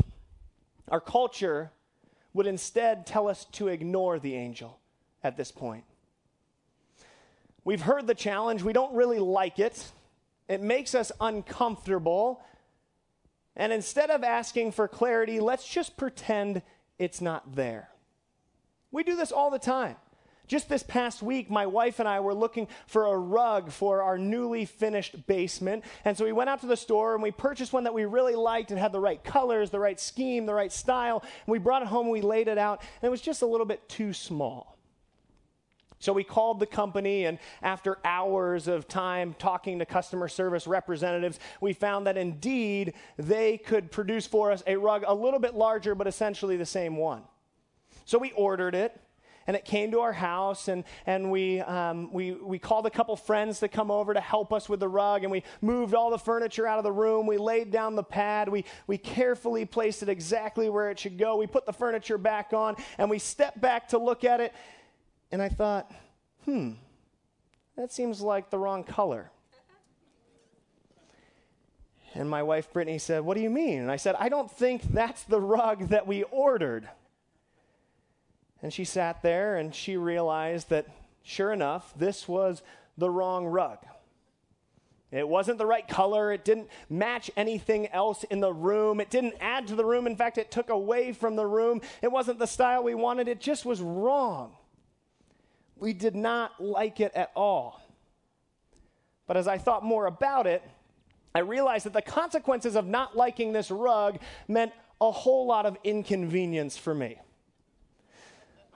Our 0.88 1.00
culture 1.00 1.72
would 2.32 2.46
instead 2.46 3.06
tell 3.06 3.28
us 3.28 3.46
to 3.52 3.68
ignore 3.68 4.18
the 4.18 4.34
angel 4.34 4.78
at 5.24 5.36
this 5.36 5.50
point. 5.50 5.84
We've 7.64 7.80
heard 7.80 8.06
the 8.06 8.14
challenge, 8.14 8.62
we 8.62 8.72
don't 8.72 8.94
really 8.94 9.18
like 9.18 9.58
it. 9.58 9.90
It 10.48 10.62
makes 10.62 10.94
us 10.94 11.10
uncomfortable. 11.20 12.42
And 13.56 13.72
instead 13.72 14.10
of 14.10 14.22
asking 14.22 14.72
for 14.72 14.86
clarity, 14.86 15.40
let's 15.40 15.66
just 15.66 15.96
pretend 15.96 16.62
it's 16.98 17.20
not 17.20 17.56
there. 17.56 17.88
We 18.92 19.02
do 19.02 19.16
this 19.16 19.32
all 19.32 19.50
the 19.50 19.58
time. 19.58 19.96
Just 20.46 20.68
this 20.68 20.82
past 20.82 21.22
week, 21.22 21.50
my 21.50 21.66
wife 21.66 21.98
and 21.98 22.08
I 22.08 22.20
were 22.20 22.34
looking 22.34 22.68
for 22.86 23.06
a 23.06 23.18
rug 23.18 23.72
for 23.72 24.02
our 24.02 24.16
newly 24.16 24.64
finished 24.64 25.26
basement. 25.26 25.84
And 26.04 26.16
so 26.16 26.24
we 26.24 26.32
went 26.32 26.50
out 26.50 26.60
to 26.60 26.66
the 26.66 26.76
store 26.76 27.14
and 27.14 27.22
we 27.22 27.32
purchased 27.32 27.72
one 27.72 27.84
that 27.84 27.94
we 27.94 28.04
really 28.04 28.36
liked 28.36 28.70
and 28.70 28.78
had 28.78 28.92
the 28.92 29.00
right 29.00 29.22
colors, 29.22 29.70
the 29.70 29.80
right 29.80 29.98
scheme, 29.98 30.46
the 30.46 30.54
right 30.54 30.72
style. 30.72 31.22
And 31.22 31.52
we 31.52 31.58
brought 31.58 31.82
it 31.82 31.88
home 31.88 32.06
and 32.06 32.12
we 32.12 32.20
laid 32.20 32.48
it 32.48 32.58
out, 32.58 32.80
and 33.02 33.08
it 33.08 33.10
was 33.10 33.20
just 33.20 33.42
a 33.42 33.46
little 33.46 33.66
bit 33.66 33.88
too 33.88 34.12
small. 34.12 34.76
So 35.98 36.12
we 36.12 36.24
called 36.24 36.60
the 36.60 36.66
company, 36.66 37.24
and 37.24 37.38
after 37.62 37.98
hours 38.04 38.68
of 38.68 38.86
time 38.86 39.34
talking 39.38 39.78
to 39.78 39.86
customer 39.86 40.28
service 40.28 40.66
representatives, 40.66 41.40
we 41.60 41.72
found 41.72 42.06
that 42.06 42.18
indeed 42.18 42.92
they 43.16 43.56
could 43.56 43.90
produce 43.90 44.26
for 44.26 44.52
us 44.52 44.62
a 44.66 44.76
rug 44.76 45.04
a 45.06 45.14
little 45.14 45.40
bit 45.40 45.54
larger, 45.54 45.94
but 45.94 46.06
essentially 46.06 46.58
the 46.58 46.66
same 46.66 46.96
one. 46.98 47.22
So 48.04 48.18
we 48.18 48.32
ordered 48.32 48.74
it, 48.74 49.00
and 49.46 49.56
it 49.56 49.64
came 49.64 49.90
to 49.92 50.00
our 50.00 50.12
house, 50.12 50.68
and, 50.68 50.84
and 51.06 51.30
we, 51.30 51.60
um, 51.60 52.12
we, 52.12 52.32
we 52.32 52.58
called 52.58 52.86
a 52.86 52.90
couple 52.90 53.16
friends 53.16 53.60
to 53.60 53.68
come 53.68 53.90
over 53.90 54.14
to 54.14 54.20
help 54.20 54.52
us 54.52 54.68
with 54.68 54.80
the 54.80 54.88
rug, 54.88 55.22
and 55.22 55.30
we 55.30 55.42
moved 55.60 55.94
all 55.94 56.10
the 56.10 56.18
furniture 56.18 56.66
out 56.66 56.78
of 56.78 56.84
the 56.84 56.92
room. 56.92 57.26
We 57.26 57.38
laid 57.38 57.70
down 57.70 57.94
the 57.94 58.02
pad. 58.02 58.48
We, 58.48 58.64
we 58.86 58.98
carefully 58.98 59.64
placed 59.64 60.02
it 60.02 60.08
exactly 60.08 60.68
where 60.68 60.90
it 60.90 60.98
should 60.98 61.18
go. 61.18 61.36
We 61.36 61.46
put 61.46 61.66
the 61.66 61.72
furniture 61.72 62.18
back 62.18 62.52
on, 62.52 62.76
and 62.98 63.08
we 63.08 63.18
stepped 63.18 63.60
back 63.60 63.88
to 63.88 63.98
look 63.98 64.24
at 64.24 64.40
it 64.40 64.52
and 65.32 65.42
I 65.42 65.48
thought, 65.48 65.90
hmm, 66.44 66.72
that 67.76 67.92
seems 67.92 68.20
like 68.20 68.50
the 68.50 68.58
wrong 68.58 68.84
color. 68.84 69.30
And 72.14 72.30
my 72.30 72.42
wife 72.42 72.72
Brittany 72.72 72.98
said, 72.98 73.24
What 73.24 73.36
do 73.36 73.42
you 73.42 73.50
mean? 73.50 73.80
And 73.80 73.90
I 73.90 73.96
said, 73.96 74.14
I 74.18 74.30
don't 74.30 74.50
think 74.50 74.82
that's 74.82 75.24
the 75.24 75.40
rug 75.40 75.88
that 75.88 76.06
we 76.06 76.22
ordered. 76.24 76.88
And 78.62 78.72
she 78.72 78.84
sat 78.84 79.22
there 79.22 79.56
and 79.56 79.74
she 79.74 79.96
realized 79.96 80.70
that, 80.70 80.86
sure 81.22 81.52
enough, 81.52 81.92
this 81.96 82.26
was 82.26 82.62
the 82.96 83.10
wrong 83.10 83.46
rug. 83.46 83.78
It 85.12 85.28
wasn't 85.28 85.58
the 85.58 85.66
right 85.66 85.86
color. 85.86 86.32
It 86.32 86.44
didn't 86.44 86.68
match 86.90 87.30
anything 87.36 87.86
else 87.88 88.24
in 88.24 88.40
the 88.40 88.52
room. 88.52 89.00
It 89.00 89.08
didn't 89.08 89.34
add 89.40 89.68
to 89.68 89.76
the 89.76 89.84
room. 89.84 90.06
In 90.06 90.16
fact, 90.16 90.36
it 90.36 90.50
took 90.50 90.68
away 90.68 91.12
from 91.12 91.36
the 91.36 91.46
room. 91.46 91.80
It 92.02 92.10
wasn't 92.10 92.38
the 92.38 92.46
style 92.46 92.82
we 92.82 92.94
wanted. 92.94 93.28
It 93.28 93.40
just 93.40 93.64
was 93.64 93.80
wrong. 93.80 94.56
We 95.76 95.92
did 95.92 96.16
not 96.16 96.60
like 96.62 97.00
it 97.00 97.12
at 97.14 97.30
all. 97.36 97.80
But 99.26 99.36
as 99.36 99.46
I 99.46 99.58
thought 99.58 99.84
more 99.84 100.06
about 100.06 100.46
it, 100.46 100.62
I 101.34 101.40
realized 101.40 101.86
that 101.86 101.92
the 101.92 102.02
consequences 102.02 102.76
of 102.76 102.86
not 102.86 103.16
liking 103.16 103.52
this 103.52 103.70
rug 103.70 104.18
meant 104.48 104.72
a 105.00 105.10
whole 105.10 105.46
lot 105.46 105.66
of 105.66 105.76
inconvenience 105.84 106.76
for 106.76 106.94
me. 106.94 107.18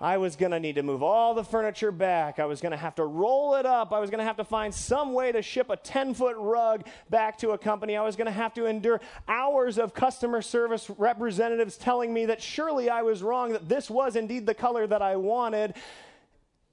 I 0.01 0.17
was 0.17 0.35
going 0.35 0.53
to 0.53 0.61
need 0.61 0.77
to 0.77 0.83
move 0.83 1.03
all 1.03 1.35
the 1.35 1.45
furniture 1.45 1.93
back. 1.93 2.39
I 2.39 2.47
was 2.47 2.63
going 2.63 2.71
to 2.71 2.79
have 2.79 2.95
to 2.95 3.05
roll 3.05 3.57
it 3.57 3.67
up. 3.67 3.93
I 3.93 3.99
was 3.99 4.09
going 4.09 4.21
to 4.21 4.25
have 4.25 4.39
to 4.39 4.45
find 4.45 4.75
some 4.75 5.13
way 5.13 5.31
to 5.31 5.43
ship 5.43 5.69
a 5.69 5.77
10 5.77 6.15
foot 6.15 6.37
rug 6.39 6.87
back 7.11 7.37
to 7.39 7.51
a 7.51 7.59
company. 7.59 7.99
I 7.99 8.03
was 8.03 8.17
going 8.17 8.27
to 8.27 8.33
have 8.33 8.55
to 8.55 8.65
endure 8.65 9.03
hours 9.29 9.77
of 9.79 9.93
customer 9.93 10.41
service 10.41 10.89
representatives 10.97 11.77
telling 11.77 12.15
me 12.15 12.27
that 12.27 12.41
surely 12.41 12.89
I 12.89 13.03
was 13.03 13.23
wrong, 13.23 13.53
that 13.53 13.69
this 13.69 13.91
was 13.91 14.17
indeed 14.17 14.47
the 14.47 14.55
color 14.55 14.87
that 14.87 15.03
I 15.03 15.17
wanted. 15.17 15.75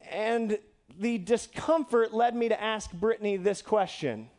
And 0.10 0.58
the 0.98 1.18
discomfort 1.18 2.14
led 2.14 2.34
me 2.34 2.48
to 2.48 2.62
ask 2.62 2.90
Brittany 2.94 3.36
this 3.36 3.62
question 3.62 4.30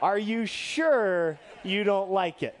Are 0.00 0.16
you 0.16 0.46
sure 0.46 1.38
you 1.62 1.84
don't 1.84 2.10
like 2.10 2.42
it? 2.42 2.56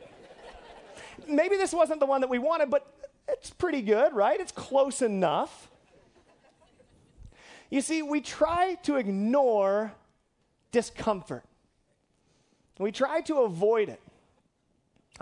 Maybe 1.26 1.56
this 1.56 1.72
wasn't 1.72 2.00
the 2.00 2.06
one 2.06 2.20
that 2.20 2.28
we 2.28 2.38
wanted, 2.38 2.68
but 2.68 2.99
it's 3.32 3.50
pretty 3.50 3.82
good, 3.82 4.14
right? 4.14 4.40
It's 4.40 4.52
close 4.52 5.02
enough. 5.02 5.70
You 7.70 7.80
see, 7.80 8.02
we 8.02 8.20
try 8.20 8.74
to 8.82 8.96
ignore 8.96 9.92
discomfort, 10.72 11.44
we 12.78 12.92
try 12.92 13.20
to 13.22 13.40
avoid 13.40 13.88
it. 13.88 14.00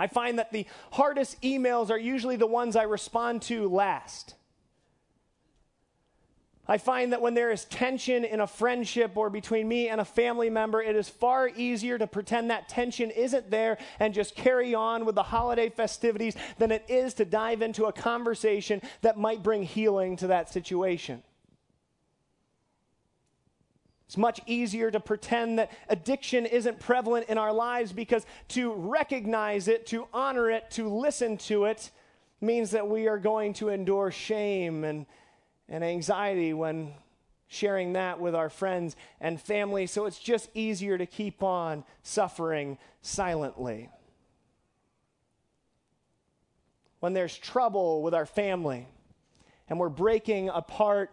I 0.00 0.06
find 0.06 0.38
that 0.38 0.52
the 0.52 0.64
hardest 0.92 1.42
emails 1.42 1.90
are 1.90 1.98
usually 1.98 2.36
the 2.36 2.46
ones 2.46 2.76
I 2.76 2.84
respond 2.84 3.42
to 3.42 3.68
last. 3.68 4.36
I 6.70 6.76
find 6.76 7.12
that 7.12 7.22
when 7.22 7.32
there 7.32 7.50
is 7.50 7.64
tension 7.64 8.26
in 8.26 8.40
a 8.40 8.46
friendship 8.46 9.16
or 9.16 9.30
between 9.30 9.66
me 9.66 9.88
and 9.88 10.02
a 10.02 10.04
family 10.04 10.50
member, 10.50 10.82
it 10.82 10.96
is 10.96 11.08
far 11.08 11.48
easier 11.48 11.96
to 11.96 12.06
pretend 12.06 12.50
that 12.50 12.68
tension 12.68 13.10
isn't 13.10 13.50
there 13.50 13.78
and 13.98 14.12
just 14.12 14.36
carry 14.36 14.74
on 14.74 15.06
with 15.06 15.14
the 15.14 15.22
holiday 15.22 15.70
festivities 15.70 16.36
than 16.58 16.70
it 16.70 16.84
is 16.86 17.14
to 17.14 17.24
dive 17.24 17.62
into 17.62 17.86
a 17.86 17.92
conversation 17.92 18.82
that 19.00 19.16
might 19.16 19.42
bring 19.42 19.62
healing 19.62 20.16
to 20.16 20.26
that 20.26 20.50
situation. 20.50 21.22
It's 24.06 24.18
much 24.18 24.40
easier 24.46 24.90
to 24.90 25.00
pretend 25.00 25.58
that 25.58 25.72
addiction 25.88 26.44
isn't 26.44 26.80
prevalent 26.80 27.30
in 27.30 27.38
our 27.38 27.52
lives 27.52 27.92
because 27.92 28.26
to 28.48 28.74
recognize 28.74 29.68
it, 29.68 29.86
to 29.86 30.06
honor 30.12 30.50
it, 30.50 30.70
to 30.72 30.88
listen 30.88 31.38
to 31.38 31.64
it 31.64 31.90
means 32.42 32.70
that 32.70 32.88
we 32.88 33.08
are 33.08 33.18
going 33.18 33.52
to 33.54 33.70
endure 33.70 34.10
shame 34.10 34.84
and 34.84 35.06
and 35.68 35.84
anxiety 35.84 36.52
when 36.52 36.94
sharing 37.48 37.94
that 37.94 38.20
with 38.20 38.34
our 38.34 38.50
friends 38.50 38.94
and 39.20 39.40
family. 39.40 39.86
So 39.86 40.06
it's 40.06 40.18
just 40.18 40.50
easier 40.54 40.98
to 40.98 41.06
keep 41.06 41.42
on 41.42 41.84
suffering 42.02 42.78
silently. 43.00 43.90
When 47.00 47.14
there's 47.14 47.36
trouble 47.36 48.02
with 48.02 48.14
our 48.14 48.26
family 48.26 48.86
and 49.68 49.78
we're 49.78 49.88
breaking 49.88 50.50
apart, 50.50 51.10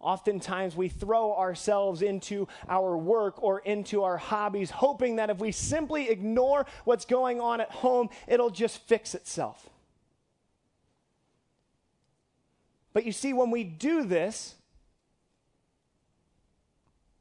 oftentimes 0.00 0.76
we 0.76 0.88
throw 0.88 1.34
ourselves 1.36 2.00
into 2.00 2.46
our 2.68 2.96
work 2.96 3.42
or 3.42 3.58
into 3.60 4.02
our 4.02 4.16
hobbies, 4.16 4.70
hoping 4.70 5.16
that 5.16 5.30
if 5.30 5.38
we 5.38 5.52
simply 5.52 6.08
ignore 6.08 6.64
what's 6.84 7.04
going 7.04 7.40
on 7.40 7.60
at 7.60 7.70
home, 7.70 8.08
it'll 8.26 8.50
just 8.50 8.78
fix 8.82 9.14
itself. 9.14 9.68
But 12.96 13.04
you 13.04 13.12
see, 13.12 13.34
when 13.34 13.50
we 13.50 13.62
do 13.62 14.04
this, 14.04 14.54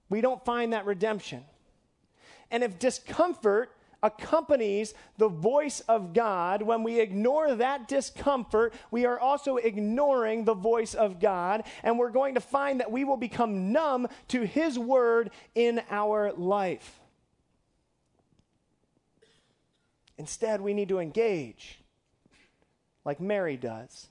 we 0.07 0.21
don't 0.21 0.45
find 0.45 0.71
that 0.71 0.85
redemption. 0.85 1.43
And 2.49 2.63
if 2.63 2.79
discomfort 2.79 3.71
accompanies 4.01 4.93
the 5.17 5.27
voice 5.27 5.81
of 5.81 6.13
God, 6.13 6.61
when 6.61 6.83
we 6.83 7.01
ignore 7.01 7.55
that 7.55 7.89
discomfort, 7.89 8.73
we 8.89 9.05
are 9.05 9.19
also 9.19 9.57
ignoring 9.57 10.45
the 10.45 10.53
voice 10.53 10.93
of 10.93 11.19
God, 11.19 11.65
and 11.83 11.99
we're 11.99 12.09
going 12.09 12.35
to 12.35 12.39
find 12.39 12.79
that 12.79 12.89
we 12.89 13.03
will 13.03 13.17
become 13.17 13.73
numb 13.73 14.07
to 14.29 14.43
His 14.43 14.79
word 14.79 15.29
in 15.55 15.81
our 15.91 16.31
life. 16.31 17.01
Instead, 20.17 20.61
we 20.61 20.73
need 20.73 20.87
to 20.87 20.99
engage 20.99 21.79
like 23.03 23.19
Mary 23.19 23.57
does. 23.57 24.07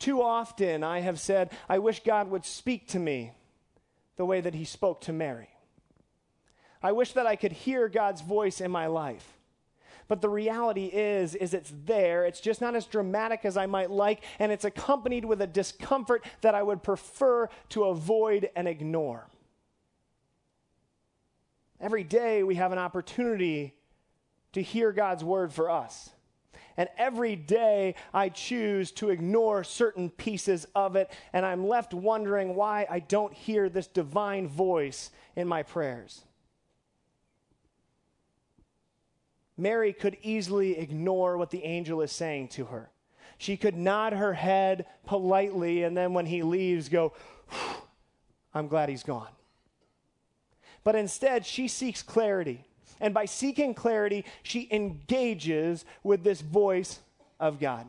Too 0.00 0.22
often 0.22 0.82
I 0.82 1.00
have 1.00 1.20
said, 1.20 1.50
I 1.68 1.78
wish 1.78 2.02
God 2.02 2.30
would 2.30 2.44
speak 2.44 2.88
to 2.88 2.98
me 2.98 3.32
the 4.16 4.24
way 4.24 4.40
that 4.40 4.54
he 4.54 4.64
spoke 4.64 5.02
to 5.02 5.12
Mary. 5.12 5.50
I 6.82 6.92
wish 6.92 7.12
that 7.12 7.26
I 7.26 7.36
could 7.36 7.52
hear 7.52 7.86
God's 7.88 8.22
voice 8.22 8.62
in 8.62 8.70
my 8.70 8.86
life. 8.86 9.36
But 10.08 10.22
the 10.22 10.30
reality 10.30 10.86
is 10.86 11.34
is 11.34 11.54
it's 11.54 11.72
there. 11.84 12.24
It's 12.24 12.40
just 12.40 12.62
not 12.62 12.74
as 12.74 12.86
dramatic 12.86 13.44
as 13.44 13.58
I 13.58 13.66
might 13.66 13.90
like 13.90 14.24
and 14.38 14.50
it's 14.50 14.64
accompanied 14.64 15.26
with 15.26 15.42
a 15.42 15.46
discomfort 15.46 16.24
that 16.40 16.54
I 16.54 16.62
would 16.62 16.82
prefer 16.82 17.48
to 17.68 17.84
avoid 17.84 18.48
and 18.56 18.66
ignore. 18.66 19.26
Every 21.78 22.04
day 22.04 22.42
we 22.42 22.54
have 22.56 22.72
an 22.72 22.78
opportunity 22.78 23.74
to 24.54 24.62
hear 24.62 24.92
God's 24.92 25.22
word 25.22 25.52
for 25.52 25.70
us. 25.70 26.10
And 26.80 26.88
every 26.96 27.36
day 27.36 27.94
I 28.14 28.30
choose 28.30 28.90
to 28.92 29.10
ignore 29.10 29.64
certain 29.64 30.08
pieces 30.08 30.66
of 30.74 30.96
it, 30.96 31.12
and 31.34 31.44
I'm 31.44 31.68
left 31.68 31.92
wondering 31.92 32.54
why 32.54 32.86
I 32.88 33.00
don't 33.00 33.34
hear 33.34 33.68
this 33.68 33.86
divine 33.86 34.48
voice 34.48 35.10
in 35.36 35.46
my 35.46 35.62
prayers. 35.62 36.24
Mary 39.58 39.92
could 39.92 40.16
easily 40.22 40.78
ignore 40.78 41.36
what 41.36 41.50
the 41.50 41.62
angel 41.64 42.00
is 42.00 42.12
saying 42.12 42.48
to 42.48 42.64
her. 42.64 42.88
She 43.36 43.58
could 43.58 43.76
nod 43.76 44.14
her 44.14 44.32
head 44.32 44.86
politely, 45.04 45.82
and 45.82 45.94
then 45.94 46.14
when 46.14 46.24
he 46.24 46.42
leaves, 46.42 46.88
go, 46.88 47.12
I'm 48.54 48.68
glad 48.68 48.88
he's 48.88 49.02
gone. 49.02 49.28
But 50.82 50.94
instead, 50.94 51.44
she 51.44 51.68
seeks 51.68 52.02
clarity. 52.02 52.64
And 53.00 53.14
by 53.14 53.24
seeking 53.24 53.74
clarity, 53.74 54.24
she 54.42 54.68
engages 54.70 55.84
with 56.02 56.22
this 56.22 56.40
voice 56.40 57.00
of 57.38 57.58
God. 57.58 57.88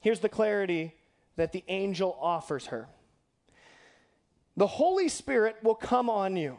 Here's 0.00 0.20
the 0.20 0.28
clarity 0.28 0.94
that 1.36 1.52
the 1.52 1.64
angel 1.68 2.16
offers 2.20 2.66
her 2.66 2.88
The 4.56 4.66
Holy 4.66 5.08
Spirit 5.08 5.56
will 5.62 5.74
come 5.74 6.08
on 6.08 6.36
you, 6.36 6.58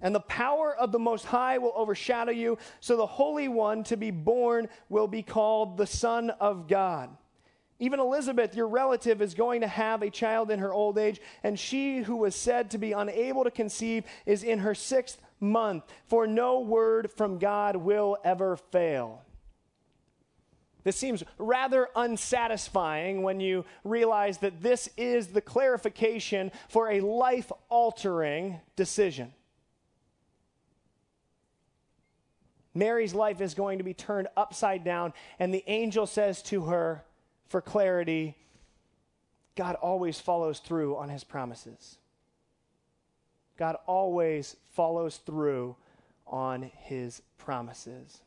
and 0.00 0.14
the 0.14 0.20
power 0.20 0.74
of 0.76 0.92
the 0.92 0.98
Most 0.98 1.24
High 1.24 1.58
will 1.58 1.72
overshadow 1.74 2.32
you. 2.32 2.58
So 2.80 2.96
the 2.96 3.06
Holy 3.06 3.48
One 3.48 3.82
to 3.84 3.96
be 3.96 4.10
born 4.10 4.68
will 4.88 5.08
be 5.08 5.22
called 5.22 5.76
the 5.76 5.86
Son 5.86 6.30
of 6.30 6.68
God. 6.68 7.10
Even 7.80 8.00
Elizabeth, 8.00 8.56
your 8.56 8.66
relative, 8.66 9.22
is 9.22 9.34
going 9.34 9.60
to 9.60 9.68
have 9.68 10.02
a 10.02 10.10
child 10.10 10.50
in 10.50 10.58
her 10.58 10.72
old 10.72 10.98
age, 10.98 11.20
and 11.44 11.58
she 11.58 11.98
who 11.98 12.16
was 12.16 12.34
said 12.34 12.70
to 12.70 12.78
be 12.78 12.92
unable 12.92 13.44
to 13.44 13.52
conceive 13.52 14.04
is 14.26 14.42
in 14.42 14.58
her 14.58 14.74
sixth 14.74 15.20
month, 15.40 15.84
for 16.06 16.26
no 16.26 16.60
word 16.60 17.10
from 17.10 17.38
God 17.38 17.76
will 17.76 18.16
ever 18.24 18.56
fail. 18.56 19.22
This 20.84 20.96
seems 20.96 21.22
rather 21.38 21.88
unsatisfying 21.94 23.22
when 23.22 23.40
you 23.40 23.64
realize 23.84 24.38
that 24.38 24.62
this 24.62 24.88
is 24.96 25.28
the 25.28 25.40
clarification 25.40 26.50
for 26.68 26.90
a 26.90 27.00
life 27.00 27.52
altering 27.68 28.60
decision. 28.74 29.34
Mary's 32.74 33.12
life 33.12 33.40
is 33.40 33.54
going 33.54 33.78
to 33.78 33.84
be 33.84 33.92
turned 33.92 34.28
upside 34.36 34.84
down, 34.84 35.12
and 35.38 35.52
the 35.52 35.64
angel 35.66 36.06
says 36.06 36.42
to 36.44 36.66
her, 36.66 37.04
for 37.48 37.60
clarity, 37.60 38.36
God 39.56 39.74
always 39.74 40.20
follows 40.20 40.60
through 40.60 40.96
on 40.96 41.08
his 41.08 41.24
promises. 41.24 41.98
God 43.58 43.76
always 43.86 44.56
follows 44.70 45.16
through 45.16 45.76
on 46.26 46.70
his 46.82 47.20
promises. 47.36 48.22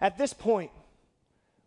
At 0.00 0.18
this 0.18 0.32
point, 0.32 0.72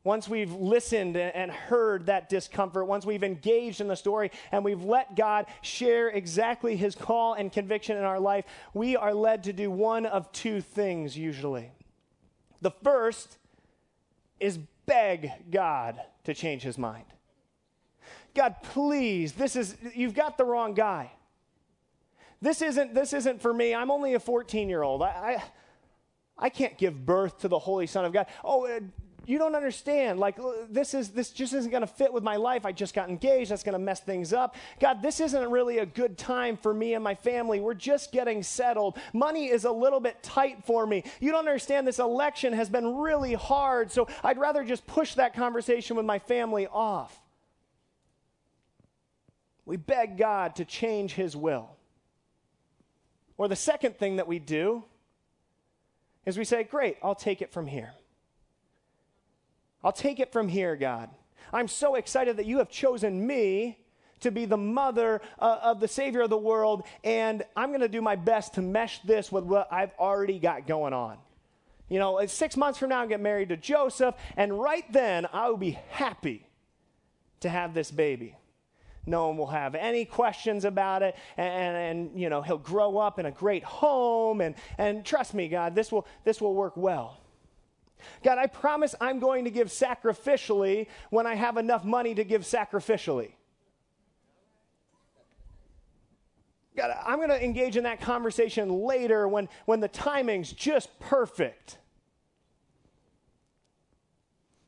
once 0.04 0.30
we've 0.30 0.54
listened 0.54 1.18
and 1.18 1.50
heard 1.50 2.06
that 2.06 2.30
discomfort, 2.30 2.86
once 2.86 3.06
we've 3.06 3.24
engaged 3.24 3.82
in 3.82 3.88
the 3.88 3.96
story 3.96 4.30
and 4.52 4.64
we've 4.64 4.84
let 4.84 5.16
God 5.16 5.48
share 5.62 6.10
exactly 6.10 6.76
his 6.76 6.94
call 6.94 7.34
and 7.34 7.52
conviction 7.52 7.98
in 7.98 8.04
our 8.04 8.20
life, 8.20 8.46
we 8.74 8.96
are 8.96 9.16
led 9.16 9.46
to 9.46 9.54
do 9.54 9.72
one 9.72 10.06
of 10.06 10.32
two 10.32 10.62
things 10.62 11.18
usually. 11.18 11.72
The 12.62 12.72
first 12.84 13.38
is 14.40 14.60
beg 14.86 15.32
God 15.50 16.00
to 16.26 16.36
change 16.36 16.62
his 16.62 16.78
mind. 16.78 17.06
God, 18.36 18.58
please, 18.62 19.32
this 19.32 19.56
is, 19.56 19.76
you've 19.96 20.14
got 20.14 20.38
the 20.38 20.46
wrong 20.46 20.76
guy. 20.76 21.12
This 22.42 22.62
isn't, 22.62 22.94
this 22.94 23.14
isn't 23.14 23.42
for 23.42 23.54
me. 23.54 23.74
I'm 23.74 23.92
only 23.92 24.14
a 24.14 24.20
14 24.20 24.70
year 24.70 24.84
old. 24.84 25.02
I, 25.02 25.08
I, 25.08 25.44
I, 26.38 26.50
can't 26.50 26.78
give 26.78 27.06
birth 27.06 27.40
to 27.40 27.48
the 27.48 27.60
Holy 27.60 27.88
Son 27.88 28.06
of 28.06 28.14
God. 28.14 28.28
Oh, 28.44 28.68
uh, 28.68 28.80
you 29.28 29.38
don't 29.38 29.56
understand. 29.56 30.20
Like, 30.20 30.38
this 30.70 30.94
is, 30.94 31.10
this 31.10 31.32
just 31.32 31.54
isn't 31.54 31.72
going 31.72 31.82
to 31.82 31.88
fit 31.88 32.14
with 32.14 32.24
my 32.24 32.36
life. 32.36 32.66
I 32.66 32.72
just 32.72 32.94
got 32.94 33.10
engaged. 33.10 33.52
That's 33.52 33.64
going 33.64 33.74
to 33.74 33.80
mess 33.80 34.00
things 34.00 34.34
up. 34.34 34.56
God, 34.80 35.02
this 35.02 35.20
isn't 35.20 35.50
really 35.50 35.80
a 35.80 35.86
good 35.86 36.18
time 36.18 36.58
for 36.58 36.74
me 36.74 36.94
and 36.94 37.04
my 37.04 37.16
family. 37.16 37.60
We're 37.60 37.74
just 37.74 38.12
getting 38.12 38.44
settled. 38.44 38.98
Money 39.14 39.50
is 39.50 39.66
a 39.66 39.72
little 39.72 40.00
bit 40.00 40.22
tight 40.22 40.64
for 40.66 40.86
me. 40.86 41.04
You 41.20 41.32
don't 41.32 41.48
understand. 41.48 41.88
This 41.88 42.00
election 42.00 42.54
has 42.54 42.70
been 42.70 42.96
really 42.98 43.34
hard. 43.34 43.92
So 43.92 44.08
I'd 44.24 44.38
rather 44.38 44.64
just 44.64 44.86
push 44.86 45.16
that 45.16 45.34
conversation 45.34 45.96
with 45.96 46.06
my 46.06 46.20
family 46.20 46.68
off. 46.68 47.20
We 49.66 49.78
beg 49.78 50.18
God 50.18 50.58
to 50.58 50.66
change 50.66 51.14
his 51.14 51.36
will. 51.36 51.75
Or 53.38 53.48
the 53.48 53.56
second 53.56 53.98
thing 53.98 54.16
that 54.18 54.28
we 54.28 54.40
do 54.40 54.84
is 56.26 56.38
we 56.38 56.46
say, 56.46 56.64
Great, 56.64 56.98
I'll 57.04 57.16
take 57.16 57.42
it 57.42 57.52
from 57.52 57.68
here. 57.68 57.94
I'll 59.84 59.92
take 59.92 60.20
it 60.20 60.32
from 60.32 60.48
here, 60.48 60.76
God. 60.76 61.10
I'm 61.54 61.68
so 61.68 61.96
excited 61.96 62.38
that 62.38 62.46
you 62.46 62.58
have 62.58 62.70
chosen 62.70 63.26
me 63.26 63.78
to 64.22 64.32
be 64.32 64.46
the 64.46 64.58
mother 64.58 65.22
uh, 65.38 65.60
of 65.62 65.80
the 65.80 65.88
Savior 65.88 66.22
of 66.22 66.30
the 66.30 66.38
world, 66.38 66.84
and 67.04 67.44
I'm 67.56 67.70
going 67.70 67.82
to 67.82 67.88
do 67.88 68.02
my 68.02 68.16
best 68.16 68.56
to 68.56 68.62
mesh 68.62 69.00
this 69.02 69.32
with 69.32 69.44
what 69.44 69.72
I've 69.72 69.92
already 70.00 70.40
got 70.40 70.66
going 70.66 70.94
on. 70.94 71.18
You 71.90 72.00
know, 72.00 72.26
six 72.26 72.58
months 72.58 72.80
from 72.80 72.90
now, 72.90 73.02
I'll 73.02 73.08
get 73.08 73.22
married 73.22 73.50
to 73.50 73.58
Joseph, 73.58 74.16
and 74.36 74.60
right 74.60 74.92
then, 74.92 75.28
I 75.32 75.50
will 75.50 75.58
be 75.58 75.78
happy 75.90 76.48
to 77.42 77.50
have 77.50 77.76
this 77.76 77.92
baby. 77.92 78.36
No 79.06 79.28
one 79.28 79.38
will 79.38 79.48
have 79.48 79.76
any 79.76 80.06
questions 80.06 80.66
about 80.66 81.04
it, 81.04 81.16
and, 81.38 81.48
and, 81.48 81.78
and 81.78 82.20
you 82.20 82.30
know, 82.30 82.42
he'll 82.42 82.58
grow 82.58 82.98
up 82.98 83.20
in 83.20 83.26
a 83.26 83.32
great 83.32 83.64
home, 83.64 84.42
and, 84.42 84.56
and 84.78 85.06
trust 85.06 85.34
me, 85.34 85.48
God, 85.48 85.76
this 85.76 85.92
will, 85.92 86.08
this 86.24 86.42
will 86.42 86.56
work 86.56 86.76
well. 86.76 87.22
God, 88.24 88.38
I 88.38 88.48
promise 88.48 88.96
I'm 89.00 89.20
going 89.20 89.46
to 89.46 89.52
give 89.52 89.68
sacrificially 89.68 90.88
when 91.10 91.28
I 91.28 91.36
have 91.36 91.58
enough 91.58 91.84
money 91.84 92.16
to 92.16 92.24
give 92.24 92.42
sacrificially. 92.42 93.32
God, 96.76 96.96
I'm 97.06 97.18
going 97.18 97.30
to 97.30 97.44
engage 97.44 97.78
in 97.78 97.84
that 97.84 98.02
conversation 98.02 98.70
later 98.70 99.28
when, 99.28 99.48
when 99.66 99.80
the 99.80 99.88
timing's 99.88 100.52
just 100.52 101.00
perfect. 101.00 101.78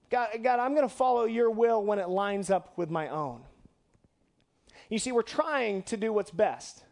God, 0.10 0.30
God, 0.42 0.60
I'm 0.60 0.74
going 0.74 0.88
to 0.88 0.94
follow 0.94 1.26
your 1.26 1.52
will 1.52 1.84
when 1.84 2.00
it 2.00 2.08
lines 2.08 2.50
up 2.50 2.78
with 2.78 2.90
my 2.90 3.10
own. 3.10 3.42
You 4.90 5.00
see, 5.00 5.12
we're 5.12 5.22
trying 5.22 5.84
to 5.84 5.98
do 5.98 6.14
what's 6.14 6.32
best. 6.32 6.84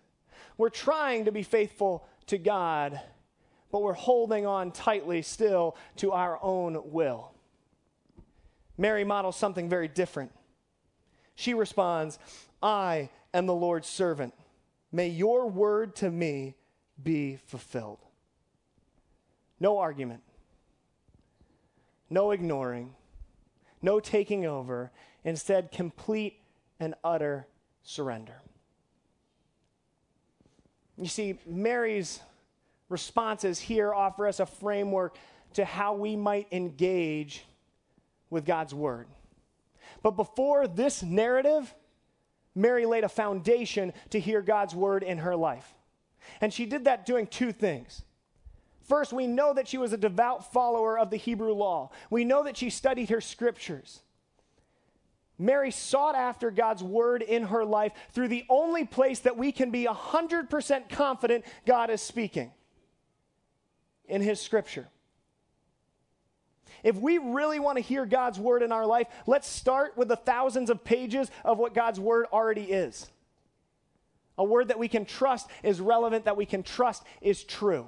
We're 0.57 0.69
trying 0.69 1.25
to 1.25 1.31
be 1.31 1.43
faithful 1.43 2.07
to 2.27 2.37
God 2.37 2.99
but 3.75 3.81
we're 3.81 3.91
holding 3.91 4.45
on 4.45 4.71
tightly 4.71 5.21
still 5.21 5.75
to 5.97 6.13
our 6.13 6.39
own 6.41 6.79
will. 6.93 7.33
Mary 8.77 9.03
models 9.03 9.35
something 9.35 9.67
very 9.67 9.89
different. 9.89 10.31
She 11.35 11.53
responds, 11.53 12.17
I 12.63 13.09
am 13.33 13.47
the 13.47 13.53
Lord's 13.53 13.89
servant. 13.89 14.33
May 14.93 15.09
your 15.09 15.49
word 15.49 15.93
to 15.97 16.09
me 16.09 16.55
be 17.03 17.37
fulfilled. 17.47 17.99
No 19.59 19.77
argument, 19.77 20.23
no 22.09 22.31
ignoring, 22.31 22.95
no 23.81 23.99
taking 23.99 24.45
over. 24.45 24.89
Instead, 25.25 25.69
complete 25.69 26.39
and 26.79 26.95
utter 27.03 27.45
surrender. 27.85 28.41
You 30.97 31.07
see, 31.07 31.39
Mary's 31.45 32.19
responses 32.89 33.59
here 33.59 33.93
offer 33.93 34.27
us 34.27 34.39
a 34.39 34.45
framework 34.45 35.17
to 35.53 35.63
how 35.63 35.93
we 35.93 36.15
might 36.15 36.47
engage 36.51 37.45
with 38.29 38.45
God's 38.45 38.73
word. 38.73 39.07
But 40.03 40.11
before 40.11 40.67
this 40.67 41.03
narrative, 41.03 41.73
Mary 42.53 42.85
laid 42.85 43.03
a 43.03 43.09
foundation 43.09 43.93
to 44.09 44.19
hear 44.19 44.41
God's 44.41 44.75
word 44.75 45.03
in 45.03 45.19
her 45.19 45.35
life. 45.35 45.73
And 46.41 46.53
she 46.53 46.65
did 46.65 46.85
that 46.85 47.05
doing 47.05 47.27
two 47.27 47.51
things. 47.51 48.01
First, 48.81 49.13
we 49.13 49.27
know 49.27 49.53
that 49.53 49.67
she 49.67 49.77
was 49.77 49.93
a 49.93 49.97
devout 49.97 50.51
follower 50.51 50.97
of 50.97 51.09
the 51.09 51.17
Hebrew 51.17 51.53
law. 51.53 51.91
We 52.09 52.23
know 52.23 52.43
that 52.43 52.57
she 52.57 52.69
studied 52.69 53.09
her 53.09 53.21
scriptures. 53.21 54.01
Mary 55.37 55.71
sought 55.71 56.15
after 56.15 56.49
God's 56.49 56.81
word 56.83 57.21
in 57.21 57.43
her 57.43 57.65
life 57.65 57.91
through 58.11 58.29
the 58.29 58.45
only 58.49 58.85
place 58.85 59.19
that 59.19 59.37
we 59.37 59.51
can 59.51 59.71
be 59.71 59.85
100% 59.85 60.89
confident 60.89 61.45
God 61.65 61.89
is 61.89 62.01
speaking 62.01 62.51
in 64.07 64.21
His 64.21 64.39
Scripture. 64.39 64.87
If 66.83 66.95
we 66.97 67.17
really 67.17 67.59
want 67.59 67.77
to 67.77 67.83
hear 67.83 68.05
God's 68.05 68.39
word 68.39 68.61
in 68.61 68.71
our 68.71 68.85
life, 68.85 69.07
let's 69.25 69.47
start 69.47 69.97
with 69.97 70.07
the 70.07 70.15
thousands 70.15 70.69
of 70.69 70.83
pages 70.83 71.31
of 71.43 71.57
what 71.57 71.73
God's 71.73 71.99
word 71.99 72.27
already 72.31 72.63
is. 72.63 73.09
A 74.37 74.43
word 74.43 74.67
that 74.67 74.79
we 74.79 74.87
can 74.87 75.05
trust 75.05 75.49
is 75.63 75.81
relevant, 75.81 76.25
that 76.25 76.37
we 76.37 76.45
can 76.45 76.61
trust 76.61 77.03
is 77.21 77.43
true. 77.43 77.87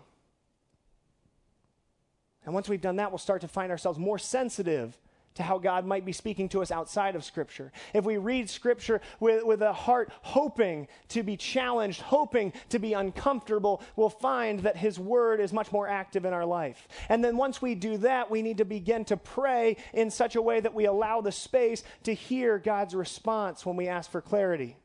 And 2.46 2.54
once 2.54 2.70
we've 2.70 2.82
done 2.82 2.96
that, 2.96 3.12
we'll 3.12 3.18
start 3.18 3.42
to 3.42 3.48
find 3.48 3.72
ourselves 3.72 4.00
more 4.00 4.18
sensitive 4.18 4.98
to 5.38 5.44
how 5.44 5.58
God 5.58 5.86
might 5.86 6.06
be 6.06 6.12
speaking 6.12 6.50
to 6.50 6.62
us 6.62 6.72
outside 6.72 7.16
of 7.16 7.24
Scripture. 7.24 7.72
If 7.94 8.06
we 8.06 8.18
read 8.18 8.50
Scripture 8.50 9.02
with, 9.20 9.44
with 9.44 9.62
a 9.62 9.74
heart 9.74 10.12
hoping 10.22 10.88
to 11.10 11.24
be 11.24 11.38
challenged, 11.38 12.02
hoping 12.02 12.54
to 12.70 12.80
be 12.80 12.94
uncomfortable, 12.94 13.82
we'll 13.96 14.10
find 14.10 14.60
that 14.62 14.78
His 14.78 15.00
Word 15.00 15.40
is 15.40 15.54
much 15.54 15.72
more 15.72 15.88
active 15.88 16.26
in 16.26 16.34
our 16.34 16.46
life. 16.46 16.88
And 17.10 17.24
then 17.24 17.38
once 17.38 17.62
we 17.62 17.76
do 17.76 17.98
that, 17.98 18.30
we 18.30 18.42
need 18.42 18.58
to 18.58 18.66
begin 18.66 19.06
to 19.06 19.18
pray 19.18 19.78
in 19.94 20.12
such 20.12 20.36
a 20.36 20.42
way 20.42 20.60
that 20.60 20.74
we 20.74 20.86
allow 20.86 21.22
the 21.22 21.32
space 21.32 21.84
to 22.04 22.14
hear 22.14 22.58
God's 22.58 22.96
response 22.96 23.66
when 23.66 23.76
we 23.76 23.88
ask 23.88 24.12
for 24.12 24.22
clarity. 24.22 24.76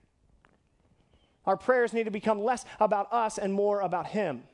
Our 1.47 1.57
prayers 1.57 1.93
need 1.93 2.05
to 2.05 2.11
become 2.11 2.43
less 2.43 2.65
about 2.79 3.12
us 3.12 3.38
and 3.38 3.53
more 3.53 3.81
about 3.81 4.07
Him. 4.07 4.45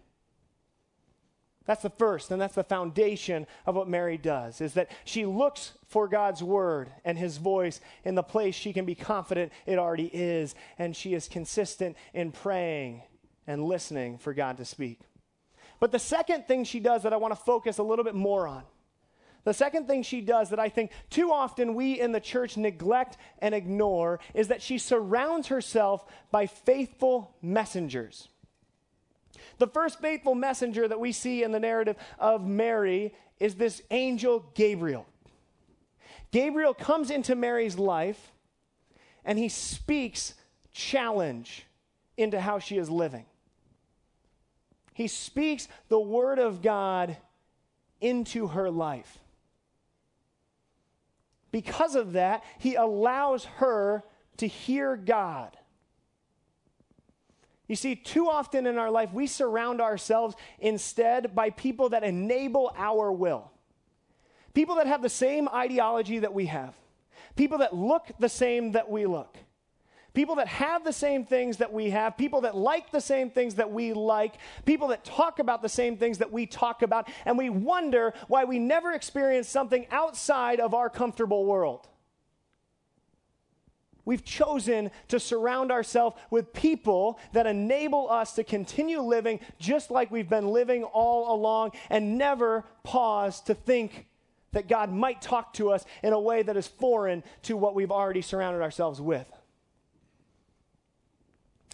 That's 1.69 1.83
the 1.83 1.91
first, 1.91 2.31
and 2.31 2.41
that's 2.41 2.55
the 2.55 2.65
foundation 2.65 3.47
of 3.67 3.75
what 3.75 3.89
Mary 3.89 4.17
does, 4.17 4.63
is 4.63 4.73
that 4.73 4.91
she 5.05 5.27
looks 5.27 5.73
for 5.87 6.09
God's 6.09 6.43
word 6.43 6.91
and 7.05 7.19
his 7.19 7.37
voice 7.37 7.83
in 8.05 8.15
the 8.15 8.23
place 8.23 8.55
she 8.55 8.73
can 8.73 8.87
be 8.87 8.95
confident 8.95 9.53
it 9.67 9.79
already 9.79 10.07
is, 10.11 10.55
and 10.79 10.97
she 10.97 11.13
is 11.13 11.29
consistent 11.29 11.95
in 12.15 12.33
praying 12.33 13.03
and 13.47 13.63
listening 13.63 14.17
for 14.17 14.33
God 14.33 14.57
to 14.57 14.65
speak. 14.65 15.01
But 15.79 15.93
the 15.93 15.99
second 15.99 16.49
thing 16.49 16.65
she 16.65 16.81
does 16.81 17.03
that 17.03 17.13
I 17.13 17.19
want 17.19 17.33
to 17.33 17.41
focus 17.41 17.77
a 17.77 17.83
little 17.83 18.05
bit 18.05 18.15
more 18.15 18.49
on, 18.49 18.63
the 19.45 19.53
second 19.53 19.87
thing 19.87 20.03
she 20.03 20.23
does 20.23 20.49
that 20.49 20.59
I 20.59 20.71
think 20.71 20.91
too 21.11 21.31
often 21.31 21.75
we 21.75 22.01
in 22.01 22.13
the 22.13 22.21
church 22.21 22.57
neglect 22.57 23.19
and 23.41 23.55
ignore 23.55 24.21
is 24.33 24.49
that 24.49 24.63
she 24.63 24.79
surrounds 24.79 25.49
herself 25.49 26.07
by 26.31 26.47
faithful 26.47 27.37
messengers. 27.43 28.29
The 29.59 29.67
first 29.67 30.01
faithful 30.01 30.35
messenger 30.35 30.89
that 30.89 31.01
we 31.01 31.13
see 31.13 31.43
in 31.43 31.53
the 31.53 31.61
narrative 31.61 31.97
of 32.19 32.47
Mary 32.47 33.15
is 33.41 33.55
this 33.55 33.83
angel 33.91 34.45
Gabriel. 34.55 35.07
Gabriel 36.31 36.75
comes 36.75 37.11
into 37.11 37.35
Mary's 37.35 37.79
life 37.79 38.33
and 39.25 39.39
he 39.39 39.49
speaks 39.49 40.35
challenge 40.73 41.67
into 42.17 42.41
how 42.41 42.59
she 42.59 42.79
is 42.79 42.91
living. 42.91 43.27
He 44.93 45.07
speaks 45.07 45.69
the 45.89 46.01
word 46.01 46.39
of 46.39 46.61
God 46.61 47.17
into 48.01 48.49
her 48.49 48.71
life. 48.71 49.19
Because 51.51 51.95
of 51.95 52.13
that, 52.13 52.45
he 52.59 52.75
allows 52.75 53.45
her 53.45 54.03
to 54.39 54.47
hear 54.47 54.97
God. 54.97 55.57
You 57.69 57.77
see, 57.77 57.95
too 57.95 58.29
often 58.29 58.67
in 58.67 58.79
our 58.79 58.91
life, 58.91 59.13
we 59.13 59.27
surround 59.27 59.81
ourselves 59.81 60.35
instead 60.59 61.35
by 61.35 61.51
people 61.51 61.91
that 61.91 62.03
enable 62.03 62.73
our 62.77 63.13
will. 63.13 63.51
People 64.55 64.77
that 64.77 64.87
have 64.87 65.03
the 65.03 65.11
same 65.11 65.49
ideology 65.49 66.21
that 66.21 66.33
we 66.33 66.47
have. 66.47 66.75
People 67.37 67.59
that 67.59 67.75
look 67.75 68.11
the 68.19 68.29
same 68.29 68.73
that 68.73 68.91
we 68.91 69.05
look. 69.05 69.37
People 70.15 70.37
that 70.37 70.49
have 70.49 70.83
the 70.83 70.93
same 70.93 71.27
things 71.27 71.59
that 71.59 71.73
we 71.73 71.91
have. 71.91 72.17
People 72.17 72.41
that 72.41 72.57
like 72.57 72.91
the 72.91 73.01
same 73.01 73.31
things 73.31 73.57
that 73.57 73.71
we 73.71 73.93
like. 73.93 74.35
People 74.65 74.89
that 74.89 75.05
talk 75.05 75.39
about 75.39 75.61
the 75.61 75.69
same 75.69 75.99
things 75.99 76.19
that 76.19 76.33
we 76.33 76.47
talk 76.47 76.81
about. 76.81 77.09
And 77.27 77.37
we 77.37 77.51
wonder 77.51 78.15
why 78.29 78.45
we 78.45 78.59
never 78.59 78.95
experience 78.95 79.49
something 79.49 79.87
outside 79.91 80.59
of 80.59 80.73
our 80.73 80.89
comfortable 80.89 81.45
world. 81.45 81.87
We've 84.09 84.25
chosen 84.25 84.91
to 85.09 85.21
surround 85.21 85.71
ourselves 85.71 86.17
with 86.31 86.55
people 86.55 87.21
that 87.35 87.47
enable 87.47 88.11
us 88.11 88.37
to 88.37 88.43
continue 88.43 89.03
living 89.03 89.39
just 89.59 89.91
like 89.91 90.11
we've 90.11 90.31
been 90.31 90.49
living 90.49 90.83
all 90.83 91.35
along 91.35 91.73
and 91.91 92.17
never 92.17 92.65
pause 92.85 93.43
to 93.43 93.55
think 93.55 94.07
that 94.53 94.67
God 94.67 94.91
might 94.91 95.21
talk 95.21 95.53
to 95.53 95.73
us 95.73 95.85
in 96.03 96.15
a 96.15 96.19
way 96.19 96.43
that 96.43 96.57
is 96.57 96.67
foreign 96.67 97.23
to 97.43 97.55
what 97.59 97.75
we've 97.75 97.91
already 97.91 98.23
surrounded 98.23 98.63
ourselves 98.63 98.99
with. 98.99 99.27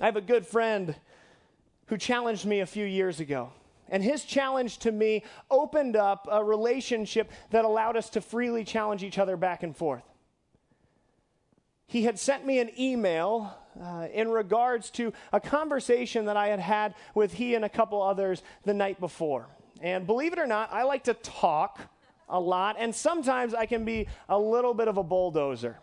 I 0.01 0.07
have 0.07 0.17
a 0.17 0.21
good 0.21 0.45
friend 0.45 0.97
who 1.87 1.97
challenged 1.97 2.47
me 2.47 2.59
a 2.59 2.67
few 2.67 2.85
years 2.85 3.21
ago. 3.21 3.53
And 3.89 4.03
his 4.03 4.25
challenge 4.25 4.79
to 4.79 4.91
me 4.91 5.23
opened 5.53 5.95
up 5.95 6.27
a 6.29 6.43
relationship 6.43 7.31
that 7.51 7.65
allowed 7.65 7.97
us 7.97 8.11
to 8.11 8.21
freely 8.21 8.65
challenge 8.65 9.05
each 9.05 9.21
other 9.21 9.37
back 9.37 9.63
and 9.63 9.77
forth. 9.77 10.03
He 11.87 12.05
had 12.05 12.19
sent 12.19 12.47
me 12.47 12.59
an 12.59 12.71
email 12.79 13.55
uh, 13.81 14.09
in 14.13 14.29
regards 14.29 14.91
to 14.91 15.13
a 15.33 15.41
conversation 15.41 16.27
that 16.27 16.37
I 16.37 16.49
had 16.49 16.61
had 16.61 16.95
with 17.15 17.35
he 17.35 17.55
and 17.55 17.65
a 17.65 17.69
couple 17.69 18.03
others 18.03 18.43
the 18.65 18.75
night 18.75 19.01
before. 19.01 19.49
And 19.81 20.07
believe 20.07 20.33
it 20.33 20.39
or 20.39 20.47
not, 20.47 20.73
I 20.73 20.85
like 20.85 21.05
to 21.05 21.15
talk 21.15 21.81
a 22.29 22.41
lot, 22.41 22.77
and 22.79 22.95
sometimes 22.95 23.53
I 23.55 23.67
can 23.67 23.85
be 23.85 24.09
a 24.29 24.39
little 24.39 24.73
bit 24.73 24.89
of 24.89 24.97
a 24.97 25.03
bulldozer. 25.03 25.79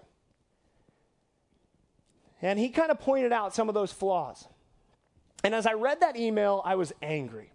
And 2.41 2.57
he 2.57 2.69
kind 2.69 2.89
of 2.89 2.99
pointed 2.99 3.31
out 3.31 3.53
some 3.53 3.69
of 3.69 3.75
those 3.75 3.91
flaws. 3.91 4.47
And 5.43 5.53
as 5.53 5.67
I 5.67 5.73
read 5.73 5.99
that 6.01 6.17
email, 6.17 6.61
I 6.65 6.75
was 6.75 6.91
angry. 7.01 7.51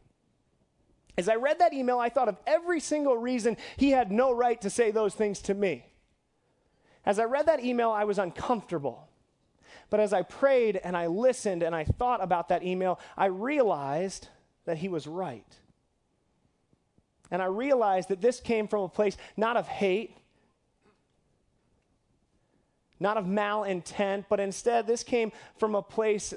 As 1.18 1.28
I 1.28 1.36
read 1.36 1.58
that 1.60 1.72
email, 1.72 1.98
I 1.98 2.08
thought 2.08 2.28
of 2.28 2.36
every 2.46 2.78
single 2.78 3.16
reason 3.16 3.56
he 3.76 3.90
had 3.90 4.12
no 4.12 4.32
right 4.32 4.60
to 4.60 4.70
say 4.70 4.90
those 4.90 5.14
things 5.14 5.40
to 5.42 5.54
me. 5.54 5.86
As 7.06 7.20
I 7.20 7.24
read 7.24 7.46
that 7.46 7.64
email, 7.64 7.90
I 7.90 8.04
was 8.04 8.18
uncomfortable. 8.18 9.08
But 9.88 10.00
as 10.00 10.12
I 10.12 10.22
prayed 10.22 10.80
and 10.82 10.96
I 10.96 11.06
listened 11.06 11.62
and 11.62 11.74
I 11.74 11.84
thought 11.84 12.22
about 12.22 12.48
that 12.48 12.64
email, 12.64 12.98
I 13.16 13.26
realized 13.26 14.28
that 14.64 14.78
he 14.78 14.88
was 14.88 15.06
right. 15.06 15.46
And 17.30 17.40
I 17.40 17.46
realized 17.46 18.08
that 18.08 18.20
this 18.20 18.40
came 18.40 18.66
from 18.66 18.82
a 18.82 18.88
place 18.88 19.16
not 19.36 19.56
of 19.56 19.68
hate, 19.68 20.16
not 22.98 23.16
of 23.16 23.26
malintent, 23.26 24.24
but 24.28 24.40
instead 24.40 24.86
this 24.86 25.04
came 25.04 25.30
from 25.56 25.74
a 25.74 25.82
place 25.82 26.34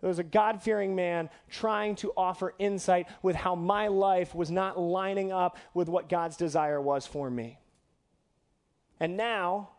there 0.00 0.08
was 0.08 0.18
a 0.18 0.24
God 0.24 0.62
fearing 0.62 0.94
man 0.94 1.30
trying 1.48 1.96
to 1.96 2.12
offer 2.16 2.54
insight 2.58 3.08
with 3.22 3.34
how 3.34 3.54
my 3.54 3.88
life 3.88 4.34
was 4.34 4.50
not 4.50 4.78
lining 4.78 5.32
up 5.32 5.56
with 5.72 5.88
what 5.88 6.08
God's 6.08 6.36
desire 6.36 6.80
was 6.80 7.06
for 7.06 7.30
me. 7.30 7.58
And 9.00 9.16
now 9.16 9.70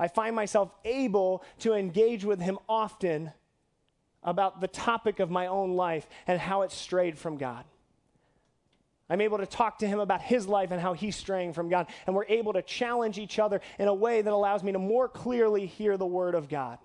I 0.00 0.08
find 0.08 0.34
myself 0.34 0.72
able 0.84 1.44
to 1.58 1.74
engage 1.74 2.24
with 2.24 2.40
him 2.40 2.58
often 2.68 3.32
about 4.22 4.60
the 4.60 4.66
topic 4.66 5.20
of 5.20 5.30
my 5.30 5.46
own 5.46 5.76
life 5.76 6.08
and 6.26 6.40
how 6.40 6.62
it 6.62 6.72
strayed 6.72 7.18
from 7.18 7.36
God. 7.36 7.64
I'm 9.10 9.20
able 9.20 9.38
to 9.38 9.46
talk 9.46 9.80
to 9.80 9.86
him 9.86 10.00
about 10.00 10.22
his 10.22 10.46
life 10.46 10.70
and 10.70 10.80
how 10.80 10.94
he's 10.94 11.16
straying 11.16 11.52
from 11.52 11.68
God. 11.68 11.88
And 12.06 12.16
we're 12.16 12.24
able 12.26 12.54
to 12.54 12.62
challenge 12.62 13.18
each 13.18 13.38
other 13.38 13.60
in 13.78 13.88
a 13.88 13.94
way 13.94 14.22
that 14.22 14.32
allows 14.32 14.62
me 14.62 14.72
to 14.72 14.78
more 14.78 15.08
clearly 15.08 15.66
hear 15.66 15.98
the 15.98 16.06
word 16.06 16.34
of 16.34 16.48
God. 16.48 16.78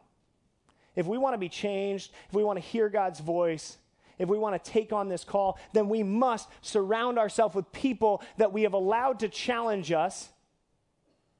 If 0.96 1.06
we 1.06 1.18
want 1.18 1.36
to 1.36 1.38
be 1.38 1.50
changed, 1.50 2.12
if 2.28 2.34
we 2.34 2.44
want 2.44 2.58
to 2.58 2.66
hear 2.66 2.90
God's 2.90 3.22
voice, 3.22 3.78
if 4.18 4.28
we 4.28 4.38
want 4.38 4.62
to 4.62 4.72
take 4.72 4.92
on 4.92 5.08
this 5.08 5.24
call, 5.24 5.58
then 5.72 5.88
we 5.88 6.04
must 6.04 6.50
surround 6.62 7.18
ourselves 7.18 7.56
with 7.56 7.72
people 7.72 8.22
that 8.38 8.52
we 8.52 8.64
have 8.64 8.74
allowed 8.74 9.20
to 9.20 9.30
challenge 9.30 9.92
us. 9.92 10.30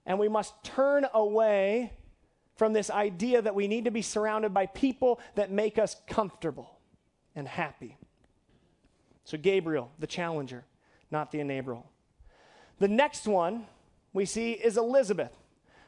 And 0.06 0.20
we 0.20 0.30
must 0.30 0.54
turn 0.64 1.06
away 1.14 1.94
from 2.56 2.74
this 2.74 2.90
idea 2.90 3.42
that 3.42 3.56
we 3.56 3.68
need 3.68 3.86
to 3.86 3.92
be 3.92 4.02
surrounded 4.02 4.54
by 4.54 4.66
people 4.68 5.20
that 5.36 5.52
make 5.52 5.78
us 5.78 5.96
comfortable 6.08 6.80
and 7.36 7.48
happy. 7.48 7.98
So, 9.24 9.38
Gabriel, 9.38 9.92
the 10.00 10.08
challenger 10.08 10.64
not 11.12 11.32
the 11.32 11.40
enabler. 11.40 11.82
The 12.80 12.88
next 12.88 13.28
one 13.28 13.66
we 14.14 14.26
see 14.26 14.52
is 14.52 14.78
Elizabeth. 14.78 15.32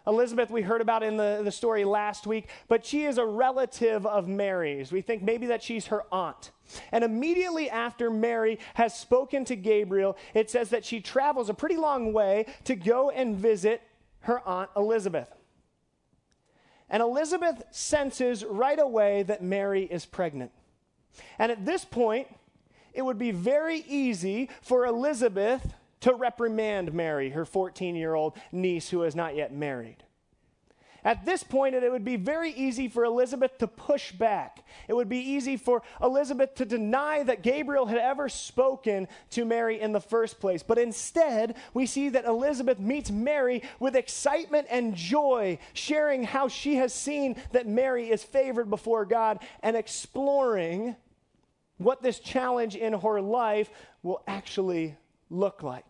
Elizabeth, 0.06 0.50
we 0.50 0.62
heard 0.62 0.80
about 0.80 1.04
in 1.04 1.18
the, 1.18 1.42
the 1.44 1.52
story 1.52 1.84
last 1.84 2.26
week, 2.26 2.48
but 2.70 2.86
she 2.86 3.04
is 3.04 3.18
a 3.18 3.26
relative 3.26 4.06
of 4.06 4.26
Mary's. 4.26 4.90
We 4.90 5.02
think 5.02 5.22
maybe 5.22 5.48
that 5.48 5.62
she's 5.62 5.88
her 5.88 6.04
aunt. 6.14 6.52
And 6.94 7.04
immediately 7.04 7.70
after 7.70 8.10
Mary 8.10 8.58
has 8.76 8.98
spoken 8.98 9.44
to 9.46 9.58
Gabriel, 9.58 10.16
it 10.34 10.50
says 10.50 10.70
that 10.70 10.86
she 10.86 11.02
travels 11.02 11.50
a 11.50 11.54
pretty 11.54 11.76
long 11.76 12.14
way 12.14 12.46
to 12.64 12.76
go 12.76 13.10
and 13.10 13.36
visit 13.36 13.82
her 14.28 14.46
aunt 14.46 14.70
Elizabeth. 14.76 15.34
And 16.90 17.02
Elizabeth 17.02 17.64
senses 17.72 18.44
right 18.44 18.80
away 18.80 19.24
that 19.24 19.42
Mary 19.42 19.84
is 19.84 20.06
pregnant. 20.06 20.52
And 21.40 21.50
at 21.50 21.66
this 21.66 21.86
point, 21.86 22.28
it 22.94 23.04
would 23.04 23.18
be 23.18 23.32
very 23.32 23.86
easy 23.88 24.50
for 24.62 24.86
Elizabeth 24.86 25.74
to 26.02 26.14
reprimand 26.14 26.94
Mary, 26.94 27.30
her 27.30 27.46
14 27.46 27.96
year 27.96 28.16
old 28.16 28.38
niece 28.52 28.90
who 28.90 29.04
is 29.04 29.16
not 29.16 29.36
yet 29.36 29.54
married. 29.54 30.04
At 31.08 31.24
this 31.24 31.42
point, 31.42 31.74
it 31.74 31.90
would 31.90 32.04
be 32.04 32.18
very 32.18 32.52
easy 32.52 32.90
for 32.90 33.06
Elizabeth 33.06 33.58
to 33.60 33.68
push 33.68 34.12
back. 34.12 34.66
It 34.90 34.94
would 34.94 35.08
be 35.08 35.20
easy 35.20 35.56
for 35.56 35.82
Elizabeth 36.02 36.56
to 36.56 36.66
deny 36.66 37.24
that 37.24 37.44
Gabriel 37.44 37.86
had 37.86 37.98
ever 37.98 38.28
spoken 38.28 39.08
to 39.30 39.46
Mary 39.46 39.80
in 39.80 39.94
the 39.94 40.02
first 40.02 40.42
place. 40.42 40.64
But 40.64 40.78
instead, 40.78 41.56
we 41.74 41.86
see 41.86 42.10
that 42.10 42.26
Elizabeth 42.26 42.78
meets 42.78 43.10
Mary 43.10 43.64
with 43.80 43.96
excitement 43.96 44.68
and 44.70 44.96
joy, 44.96 45.60
sharing 45.72 46.26
how 46.26 46.50
she 46.50 46.76
has 46.76 46.94
seen 46.94 47.38
that 47.54 47.68
Mary 47.68 48.10
is 48.10 48.22
favored 48.22 48.70
before 48.70 49.06
God 49.06 49.40
and 49.64 49.78
exploring 49.78 50.98
what 51.78 52.04
this 52.04 52.20
challenge 52.20 52.76
in 52.76 52.92
her 52.92 53.22
life 53.22 53.70
will 54.04 54.24
actually 54.28 54.98
look 55.30 55.64
like. 55.64 55.86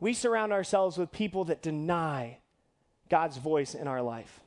We 0.00 0.14
surround 0.14 0.52
ourselves 0.52 0.98
with 0.98 1.12
people 1.12 1.44
that 1.44 1.62
deny 1.62 2.38
God's 3.08 3.36
voice 3.36 3.74
in 3.74 3.86
our 3.86 4.02
life. 4.02 4.40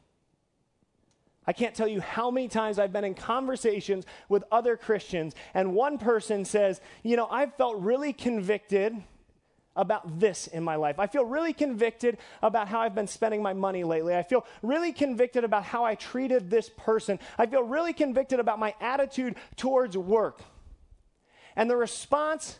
I 1.48 1.54
can't 1.54 1.74
tell 1.74 1.88
you 1.88 2.00
how 2.00 2.30
many 2.30 2.48
times 2.48 2.78
I've 2.78 2.94
been 2.94 3.04
in 3.04 3.16
conversations 3.16 4.06
with 4.28 4.44
other 4.52 4.78
Christians, 4.78 5.34
and 5.54 5.74
one 5.74 5.98
person 5.98 6.46
says, 6.46 6.80
You 7.02 7.16
know, 7.16 7.28
I've 7.28 7.56
felt 7.56 7.78
really 7.80 8.14
convicted 8.14 9.02
about 9.76 10.20
this 10.20 10.48
in 10.48 10.64
my 10.64 10.76
life. 10.76 11.00
I 11.00 11.08
feel 11.08 11.26
really 11.26 11.54
convicted 11.54 12.18
about 12.44 12.68
how 12.68 12.82
I've 12.82 12.94
been 12.94 13.08
spending 13.08 13.42
my 13.42 13.54
money 13.54 13.84
lately. 13.84 14.16
I 14.16 14.24
feel 14.24 14.46
really 14.62 14.92
convicted 14.92 15.44
about 15.44 15.64
how 15.64 15.86
I 15.86 15.96
treated 15.96 16.50
this 16.50 16.70
person. 16.70 17.18
I 17.38 17.46
feel 17.46 17.64
really 17.64 17.94
convicted 17.94 18.40
about 18.40 18.60
my 18.60 18.76
attitude 18.82 19.36
towards 19.56 19.98
work. 19.98 20.42
And 21.56 21.70
the 21.70 21.78
response 21.78 22.60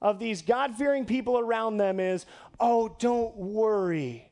of 0.00 0.18
these 0.18 0.42
God 0.42 0.76
fearing 0.76 1.04
people 1.04 1.38
around 1.38 1.78
them 1.78 1.98
is, 1.98 2.26
oh, 2.60 2.94
don't 2.98 3.36
worry. 3.36 4.25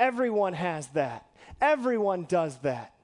Everyone 0.00 0.54
has 0.54 0.86
that, 0.88 1.26
everyone 1.60 2.24
does 2.24 2.56
that. 2.58 2.94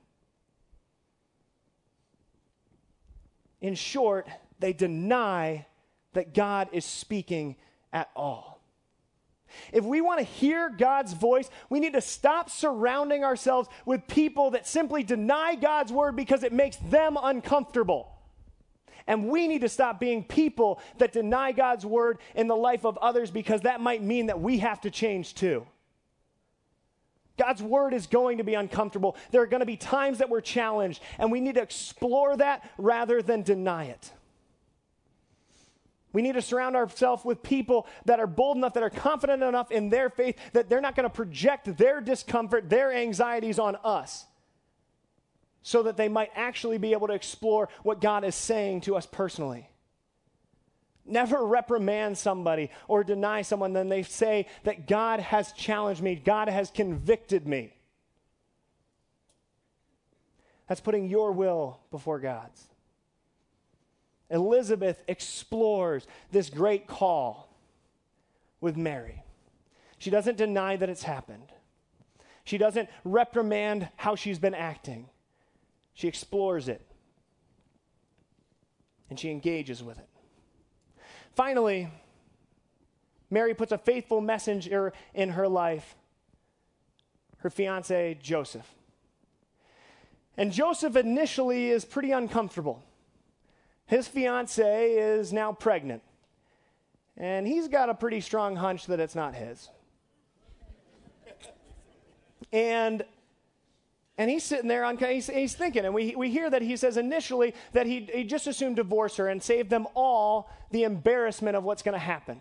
In 3.60 3.74
short, 3.74 4.26
they 4.60 4.72
deny 4.72 5.66
that 6.14 6.32
God 6.32 6.70
is 6.72 6.86
speaking 6.86 7.56
at 7.92 8.08
all. 8.16 8.62
If 9.72 9.84
we 9.84 10.00
want 10.00 10.20
to 10.20 10.24
hear 10.24 10.70
God's 10.70 11.12
voice, 11.12 11.50
we 11.68 11.80
need 11.80 11.92
to 11.92 12.00
stop 12.00 12.48
surrounding 12.48 13.24
ourselves 13.24 13.68
with 13.84 14.08
people 14.08 14.52
that 14.52 14.66
simply 14.66 15.02
deny 15.02 15.54
God's 15.54 15.92
word 15.92 16.16
because 16.16 16.44
it 16.44 16.52
makes 16.52 16.76
them 16.76 17.18
uncomfortable. 17.22 18.10
And 19.06 19.28
we 19.28 19.48
need 19.48 19.60
to 19.60 19.68
stop 19.68 20.00
being 20.00 20.24
people 20.24 20.80
that 20.96 21.12
deny 21.12 21.52
God's 21.52 21.84
word 21.84 22.18
in 22.34 22.48
the 22.48 22.56
life 22.56 22.86
of 22.86 22.96
others 22.98 23.30
because 23.30 23.60
that 23.62 23.82
might 23.82 24.02
mean 24.02 24.26
that 24.26 24.40
we 24.40 24.58
have 24.58 24.80
to 24.80 24.90
change 24.90 25.34
too. 25.34 25.66
God's 27.36 27.62
word 27.62 27.92
is 27.92 28.06
going 28.06 28.38
to 28.38 28.44
be 28.44 28.54
uncomfortable. 28.54 29.16
There 29.30 29.42
are 29.42 29.46
going 29.46 29.60
to 29.60 29.66
be 29.66 29.76
times 29.76 30.18
that 30.18 30.30
we're 30.30 30.40
challenged, 30.40 31.02
and 31.18 31.30
we 31.30 31.40
need 31.40 31.56
to 31.56 31.62
explore 31.62 32.36
that 32.36 32.68
rather 32.78 33.22
than 33.22 33.42
deny 33.42 33.86
it. 33.86 34.12
We 36.12 36.22
need 36.22 36.32
to 36.32 36.42
surround 36.42 36.76
ourselves 36.76 37.26
with 37.26 37.42
people 37.42 37.86
that 38.06 38.20
are 38.20 38.26
bold 38.26 38.56
enough, 38.56 38.72
that 38.72 38.82
are 38.82 38.88
confident 38.88 39.42
enough 39.42 39.70
in 39.70 39.90
their 39.90 40.08
faith, 40.08 40.38
that 40.54 40.70
they're 40.70 40.80
not 40.80 40.96
going 40.96 41.04
to 41.04 41.14
project 41.14 41.76
their 41.76 42.00
discomfort, 42.00 42.70
their 42.70 42.90
anxieties 42.90 43.58
on 43.58 43.76
us, 43.84 44.24
so 45.60 45.82
that 45.82 45.98
they 45.98 46.08
might 46.08 46.30
actually 46.34 46.78
be 46.78 46.92
able 46.92 47.08
to 47.08 47.12
explore 47.12 47.68
what 47.82 48.00
God 48.00 48.24
is 48.24 48.34
saying 48.34 48.80
to 48.82 48.96
us 48.96 49.04
personally. 49.04 49.68
Never 51.06 51.46
reprimand 51.46 52.18
somebody 52.18 52.70
or 52.88 53.04
deny 53.04 53.42
someone, 53.42 53.72
then 53.72 53.88
they 53.88 54.02
say 54.02 54.46
that 54.64 54.86
God 54.88 55.20
has 55.20 55.52
challenged 55.52 56.02
me, 56.02 56.16
God 56.16 56.48
has 56.48 56.70
convicted 56.70 57.46
me. 57.46 57.72
That's 60.68 60.80
putting 60.80 61.08
your 61.08 61.32
will 61.32 61.80
before 61.90 62.18
God's. 62.18 62.64
Elizabeth 64.30 65.02
explores 65.06 66.06
this 66.32 66.50
great 66.50 66.88
call 66.88 67.48
with 68.60 68.76
Mary. 68.76 69.22
She 69.98 70.10
doesn't 70.10 70.36
deny 70.36 70.76
that 70.76 70.88
it's 70.88 71.04
happened. 71.04 71.52
She 72.44 72.58
doesn't 72.58 72.88
reprimand 73.04 73.88
how 73.96 74.16
she's 74.16 74.38
been 74.38 74.54
acting. 74.54 75.08
She 75.94 76.08
explores 76.08 76.68
it 76.68 76.84
and 79.08 79.18
she 79.18 79.30
engages 79.30 79.82
with 79.82 79.98
it. 79.98 80.08
Finally, 81.36 81.90
Mary 83.28 83.52
puts 83.52 83.70
a 83.70 83.76
faithful 83.76 84.22
messenger 84.22 84.94
in 85.12 85.28
her 85.30 85.46
life, 85.46 85.94
her 87.38 87.50
fiance, 87.50 88.18
Joseph. 88.22 88.66
And 90.38 90.50
Joseph 90.50 90.96
initially 90.96 91.68
is 91.68 91.84
pretty 91.84 92.10
uncomfortable. 92.10 92.82
His 93.84 94.08
fiance 94.08 94.92
is 94.92 95.30
now 95.30 95.52
pregnant, 95.52 96.02
and 97.18 97.46
he's 97.46 97.68
got 97.68 97.90
a 97.90 97.94
pretty 97.94 98.22
strong 98.22 98.56
hunch 98.56 98.86
that 98.86 98.98
it's 98.98 99.14
not 99.14 99.34
his. 99.34 99.68
and 102.50 103.04
and 104.18 104.30
he's 104.30 104.44
sitting 104.44 104.68
there 104.68 104.84
on 104.84 104.96
he's, 104.96 105.26
he's 105.26 105.54
thinking 105.54 105.84
and 105.84 105.94
we, 105.94 106.14
we 106.16 106.30
hear 106.30 106.48
that 106.48 106.62
he 106.62 106.76
says 106.76 106.96
initially 106.96 107.54
that 107.72 107.86
he, 107.86 108.08
he 108.12 108.24
just 108.24 108.46
assumed 108.46 108.76
divorce 108.76 109.16
her 109.16 109.28
and 109.28 109.42
save 109.42 109.68
them 109.68 109.86
all 109.94 110.50
the 110.70 110.84
embarrassment 110.84 111.56
of 111.56 111.64
what's 111.64 111.82
going 111.82 111.92
to 111.92 111.98
happen. 111.98 112.40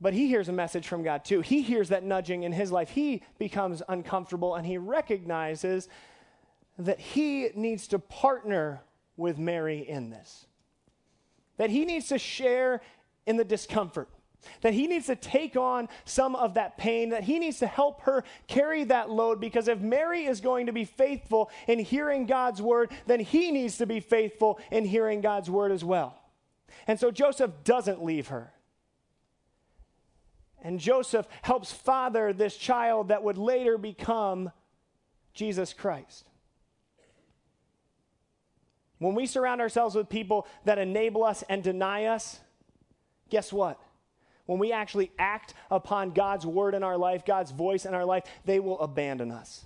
But 0.00 0.12
he 0.12 0.28
hears 0.28 0.48
a 0.48 0.52
message 0.52 0.86
from 0.86 1.02
god 1.02 1.24
too. 1.24 1.40
He 1.40 1.62
hears 1.62 1.88
that 1.88 2.04
nudging 2.04 2.42
in 2.42 2.52
his 2.52 2.70
life. 2.70 2.90
He 2.90 3.22
becomes 3.38 3.82
uncomfortable 3.88 4.54
and 4.54 4.66
he 4.66 4.76
recognizes 4.76 5.88
that 6.78 7.00
he 7.00 7.50
needs 7.54 7.88
to 7.88 7.98
partner 7.98 8.82
with 9.16 9.38
mary 9.38 9.78
in 9.88 10.10
this. 10.10 10.46
That 11.56 11.70
he 11.70 11.84
needs 11.84 12.08
to 12.08 12.18
share 12.18 12.82
in 13.26 13.36
the 13.36 13.44
discomfort 13.44 14.08
that 14.60 14.74
he 14.74 14.86
needs 14.86 15.06
to 15.06 15.16
take 15.16 15.56
on 15.56 15.88
some 16.04 16.34
of 16.36 16.54
that 16.54 16.76
pain, 16.76 17.10
that 17.10 17.24
he 17.24 17.38
needs 17.38 17.58
to 17.58 17.66
help 17.66 18.02
her 18.02 18.24
carry 18.46 18.84
that 18.84 19.10
load 19.10 19.40
because 19.40 19.68
if 19.68 19.80
Mary 19.80 20.24
is 20.24 20.40
going 20.40 20.66
to 20.66 20.72
be 20.72 20.84
faithful 20.84 21.50
in 21.66 21.78
hearing 21.78 22.26
God's 22.26 22.60
word, 22.60 22.90
then 23.06 23.20
he 23.20 23.50
needs 23.50 23.78
to 23.78 23.86
be 23.86 24.00
faithful 24.00 24.58
in 24.70 24.84
hearing 24.84 25.20
God's 25.20 25.50
word 25.50 25.72
as 25.72 25.84
well. 25.84 26.18
And 26.86 26.98
so 26.98 27.10
Joseph 27.10 27.50
doesn't 27.64 28.02
leave 28.02 28.28
her. 28.28 28.52
And 30.62 30.80
Joseph 30.80 31.26
helps 31.42 31.72
father 31.72 32.32
this 32.32 32.56
child 32.56 33.08
that 33.08 33.22
would 33.22 33.36
later 33.36 33.76
become 33.76 34.50
Jesus 35.34 35.74
Christ. 35.74 36.24
When 38.98 39.14
we 39.14 39.26
surround 39.26 39.60
ourselves 39.60 39.94
with 39.94 40.08
people 40.08 40.46
that 40.64 40.78
enable 40.78 41.24
us 41.24 41.44
and 41.48 41.62
deny 41.62 42.06
us, 42.06 42.40
guess 43.28 43.52
what? 43.52 43.78
When 44.46 44.58
we 44.58 44.72
actually 44.72 45.10
act 45.18 45.54
upon 45.70 46.10
God's 46.10 46.44
word 46.44 46.74
in 46.74 46.82
our 46.82 46.96
life, 46.96 47.24
God's 47.24 47.50
voice 47.50 47.86
in 47.86 47.94
our 47.94 48.04
life, 48.04 48.24
they 48.44 48.60
will 48.60 48.78
abandon 48.80 49.30
us. 49.30 49.64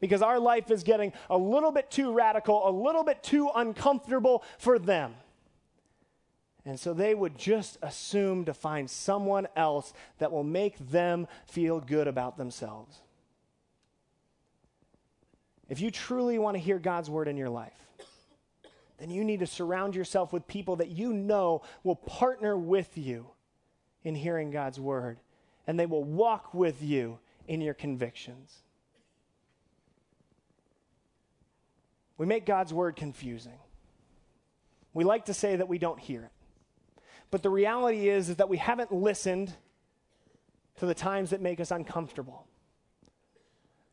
Because 0.00 0.22
our 0.22 0.38
life 0.38 0.70
is 0.70 0.82
getting 0.82 1.12
a 1.28 1.36
little 1.36 1.72
bit 1.72 1.90
too 1.90 2.12
radical, 2.12 2.68
a 2.68 2.72
little 2.72 3.04
bit 3.04 3.22
too 3.22 3.50
uncomfortable 3.54 4.42
for 4.58 4.78
them. 4.78 5.14
And 6.64 6.78
so 6.78 6.92
they 6.92 7.14
would 7.14 7.38
just 7.38 7.78
assume 7.82 8.44
to 8.44 8.54
find 8.54 8.90
someone 8.90 9.48
else 9.56 9.92
that 10.18 10.30
will 10.30 10.44
make 10.44 10.76
them 10.90 11.26
feel 11.46 11.80
good 11.80 12.06
about 12.06 12.36
themselves. 12.36 12.98
If 15.68 15.80
you 15.80 15.90
truly 15.90 16.38
want 16.38 16.56
to 16.56 16.58
hear 16.60 16.78
God's 16.78 17.08
word 17.08 17.28
in 17.28 17.36
your 17.36 17.48
life, 17.48 17.72
then 19.00 19.10
you 19.10 19.24
need 19.24 19.40
to 19.40 19.46
surround 19.46 19.96
yourself 19.96 20.32
with 20.32 20.46
people 20.46 20.76
that 20.76 20.90
you 20.90 21.12
know 21.12 21.62
will 21.82 21.96
partner 21.96 22.56
with 22.56 22.98
you 22.98 23.30
in 24.04 24.14
hearing 24.14 24.50
God's 24.50 24.78
word, 24.78 25.18
and 25.66 25.78
they 25.78 25.86
will 25.86 26.04
walk 26.04 26.52
with 26.52 26.82
you 26.82 27.18
in 27.48 27.60
your 27.60 27.74
convictions. 27.74 28.54
We 32.18 32.26
make 32.26 32.44
God's 32.44 32.74
word 32.74 32.96
confusing. 32.96 33.58
We 34.92 35.04
like 35.04 35.26
to 35.26 35.34
say 35.34 35.56
that 35.56 35.68
we 35.68 35.78
don't 35.78 35.98
hear 35.98 36.24
it. 36.24 37.02
But 37.30 37.42
the 37.42 37.48
reality 37.48 38.08
is, 38.08 38.28
is 38.28 38.36
that 38.36 38.48
we 38.48 38.58
haven't 38.58 38.92
listened 38.92 39.54
to 40.78 40.86
the 40.86 40.94
times 40.94 41.30
that 41.30 41.40
make 41.40 41.60
us 41.60 41.70
uncomfortable. 41.70 42.46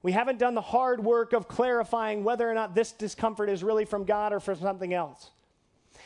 We 0.08 0.14
haven't 0.14 0.40
done 0.40 0.56
the 0.56 0.62
hard 0.62 1.04
work 1.04 1.34
of 1.34 1.50
clarifying 1.50 2.24
whether 2.24 2.50
or 2.50 2.54
not 2.54 2.74
this 2.74 2.94
discomfort 2.94 3.50
is 3.50 3.62
really 3.62 3.84
from 3.84 4.06
God 4.06 4.32
or 4.32 4.40
from 4.40 4.58
something 4.58 4.94
else. 4.94 5.32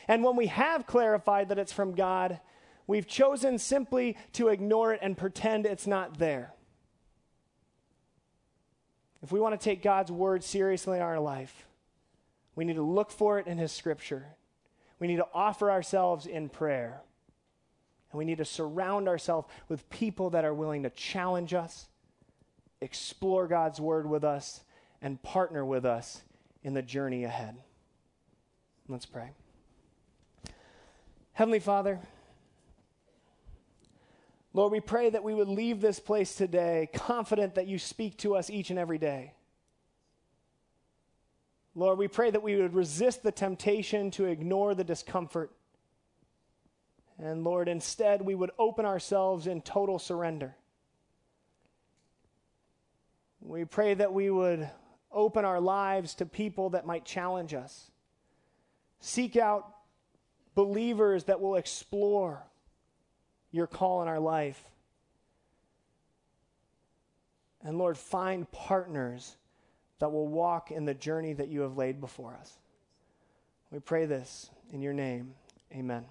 And 0.07 0.23
when 0.23 0.35
we 0.35 0.47
have 0.47 0.87
clarified 0.87 1.49
that 1.49 1.59
it's 1.59 1.71
from 1.71 1.93
God, 1.93 2.39
we've 2.87 3.05
chosen 3.05 3.59
simply 3.59 4.17
to 4.33 4.47
ignore 4.47 4.91
it 4.91 5.01
and 5.03 5.15
pretend 5.15 5.67
it's 5.67 5.85
not 5.85 6.17
there. 6.17 6.51
If 9.21 9.31
we 9.31 9.39
want 9.39 9.53
to 9.53 9.63
take 9.63 9.83
God's 9.83 10.11
word 10.11 10.43
seriously 10.43 10.97
in 10.97 11.03
our 11.03 11.19
life, 11.19 11.67
we 12.55 12.65
need 12.65 12.77
to 12.77 12.81
look 12.81 13.11
for 13.11 13.37
it 13.37 13.45
in 13.45 13.59
His 13.59 13.71
scripture. 13.71 14.25
We 14.97 15.05
need 15.05 15.17
to 15.17 15.27
offer 15.31 15.69
ourselves 15.69 16.25
in 16.25 16.49
prayer. 16.49 17.03
And 18.11 18.17
we 18.17 18.25
need 18.25 18.39
to 18.39 18.45
surround 18.45 19.07
ourselves 19.07 19.47
with 19.69 19.87
people 19.91 20.31
that 20.31 20.43
are 20.43 20.55
willing 20.55 20.81
to 20.81 20.89
challenge 20.89 21.53
us 21.53 21.85
explore 22.81 23.47
God's 23.47 23.79
word 23.79 24.09
with 24.09 24.23
us, 24.23 24.61
and 25.01 25.21
partner 25.21 25.63
with 25.65 25.85
us 25.85 26.21
in 26.63 26.73
the 26.73 26.81
journey 26.81 27.23
ahead. 27.23 27.57
Let's 28.87 29.05
pray. 29.05 29.31
Heavenly 31.33 31.59
Father, 31.59 31.99
Lord, 34.53 34.71
we 34.71 34.79
pray 34.79 35.09
that 35.09 35.23
we 35.23 35.33
would 35.33 35.47
leave 35.47 35.79
this 35.79 35.99
place 35.99 36.35
today 36.35 36.89
confident 36.93 37.55
that 37.55 37.67
you 37.67 37.79
speak 37.79 38.17
to 38.17 38.35
us 38.35 38.49
each 38.49 38.69
and 38.69 38.77
every 38.77 38.97
day. 38.97 39.33
Lord, 41.73 41.97
we 41.97 42.09
pray 42.09 42.29
that 42.31 42.43
we 42.43 42.57
would 42.57 42.73
resist 42.73 43.23
the 43.23 43.31
temptation 43.31 44.11
to 44.11 44.25
ignore 44.25 44.75
the 44.75 44.83
discomfort. 44.83 45.51
And 47.17 47.43
Lord, 47.45 47.69
instead, 47.69 48.21
we 48.21 48.35
would 48.35 48.51
open 48.59 48.85
ourselves 48.85 49.47
in 49.47 49.61
total 49.61 49.97
surrender. 49.99 50.55
We 53.41 53.65
pray 53.65 53.95
that 53.95 54.13
we 54.13 54.29
would 54.29 54.69
open 55.11 55.45
our 55.45 55.59
lives 55.59 56.15
to 56.15 56.25
people 56.25 56.71
that 56.71 56.85
might 56.85 57.03
challenge 57.03 57.53
us. 57.53 57.91
Seek 58.99 59.35
out 59.35 59.67
believers 60.55 61.25
that 61.25 61.41
will 61.41 61.55
explore 61.55 62.45
your 63.51 63.67
call 63.67 64.01
in 64.01 64.07
our 64.07 64.19
life. 64.19 64.63
And 67.63 67.77
Lord, 67.77 67.97
find 67.97 68.49
partners 68.51 69.35
that 69.99 70.11
will 70.11 70.27
walk 70.27 70.71
in 70.71 70.85
the 70.85 70.93
journey 70.93 71.33
that 71.33 71.49
you 71.49 71.61
have 71.61 71.77
laid 71.77 71.99
before 71.99 72.35
us. 72.39 72.57
We 73.71 73.79
pray 73.79 74.05
this 74.05 74.49
in 74.71 74.81
your 74.81 74.93
name. 74.93 75.33
Amen. 75.73 76.05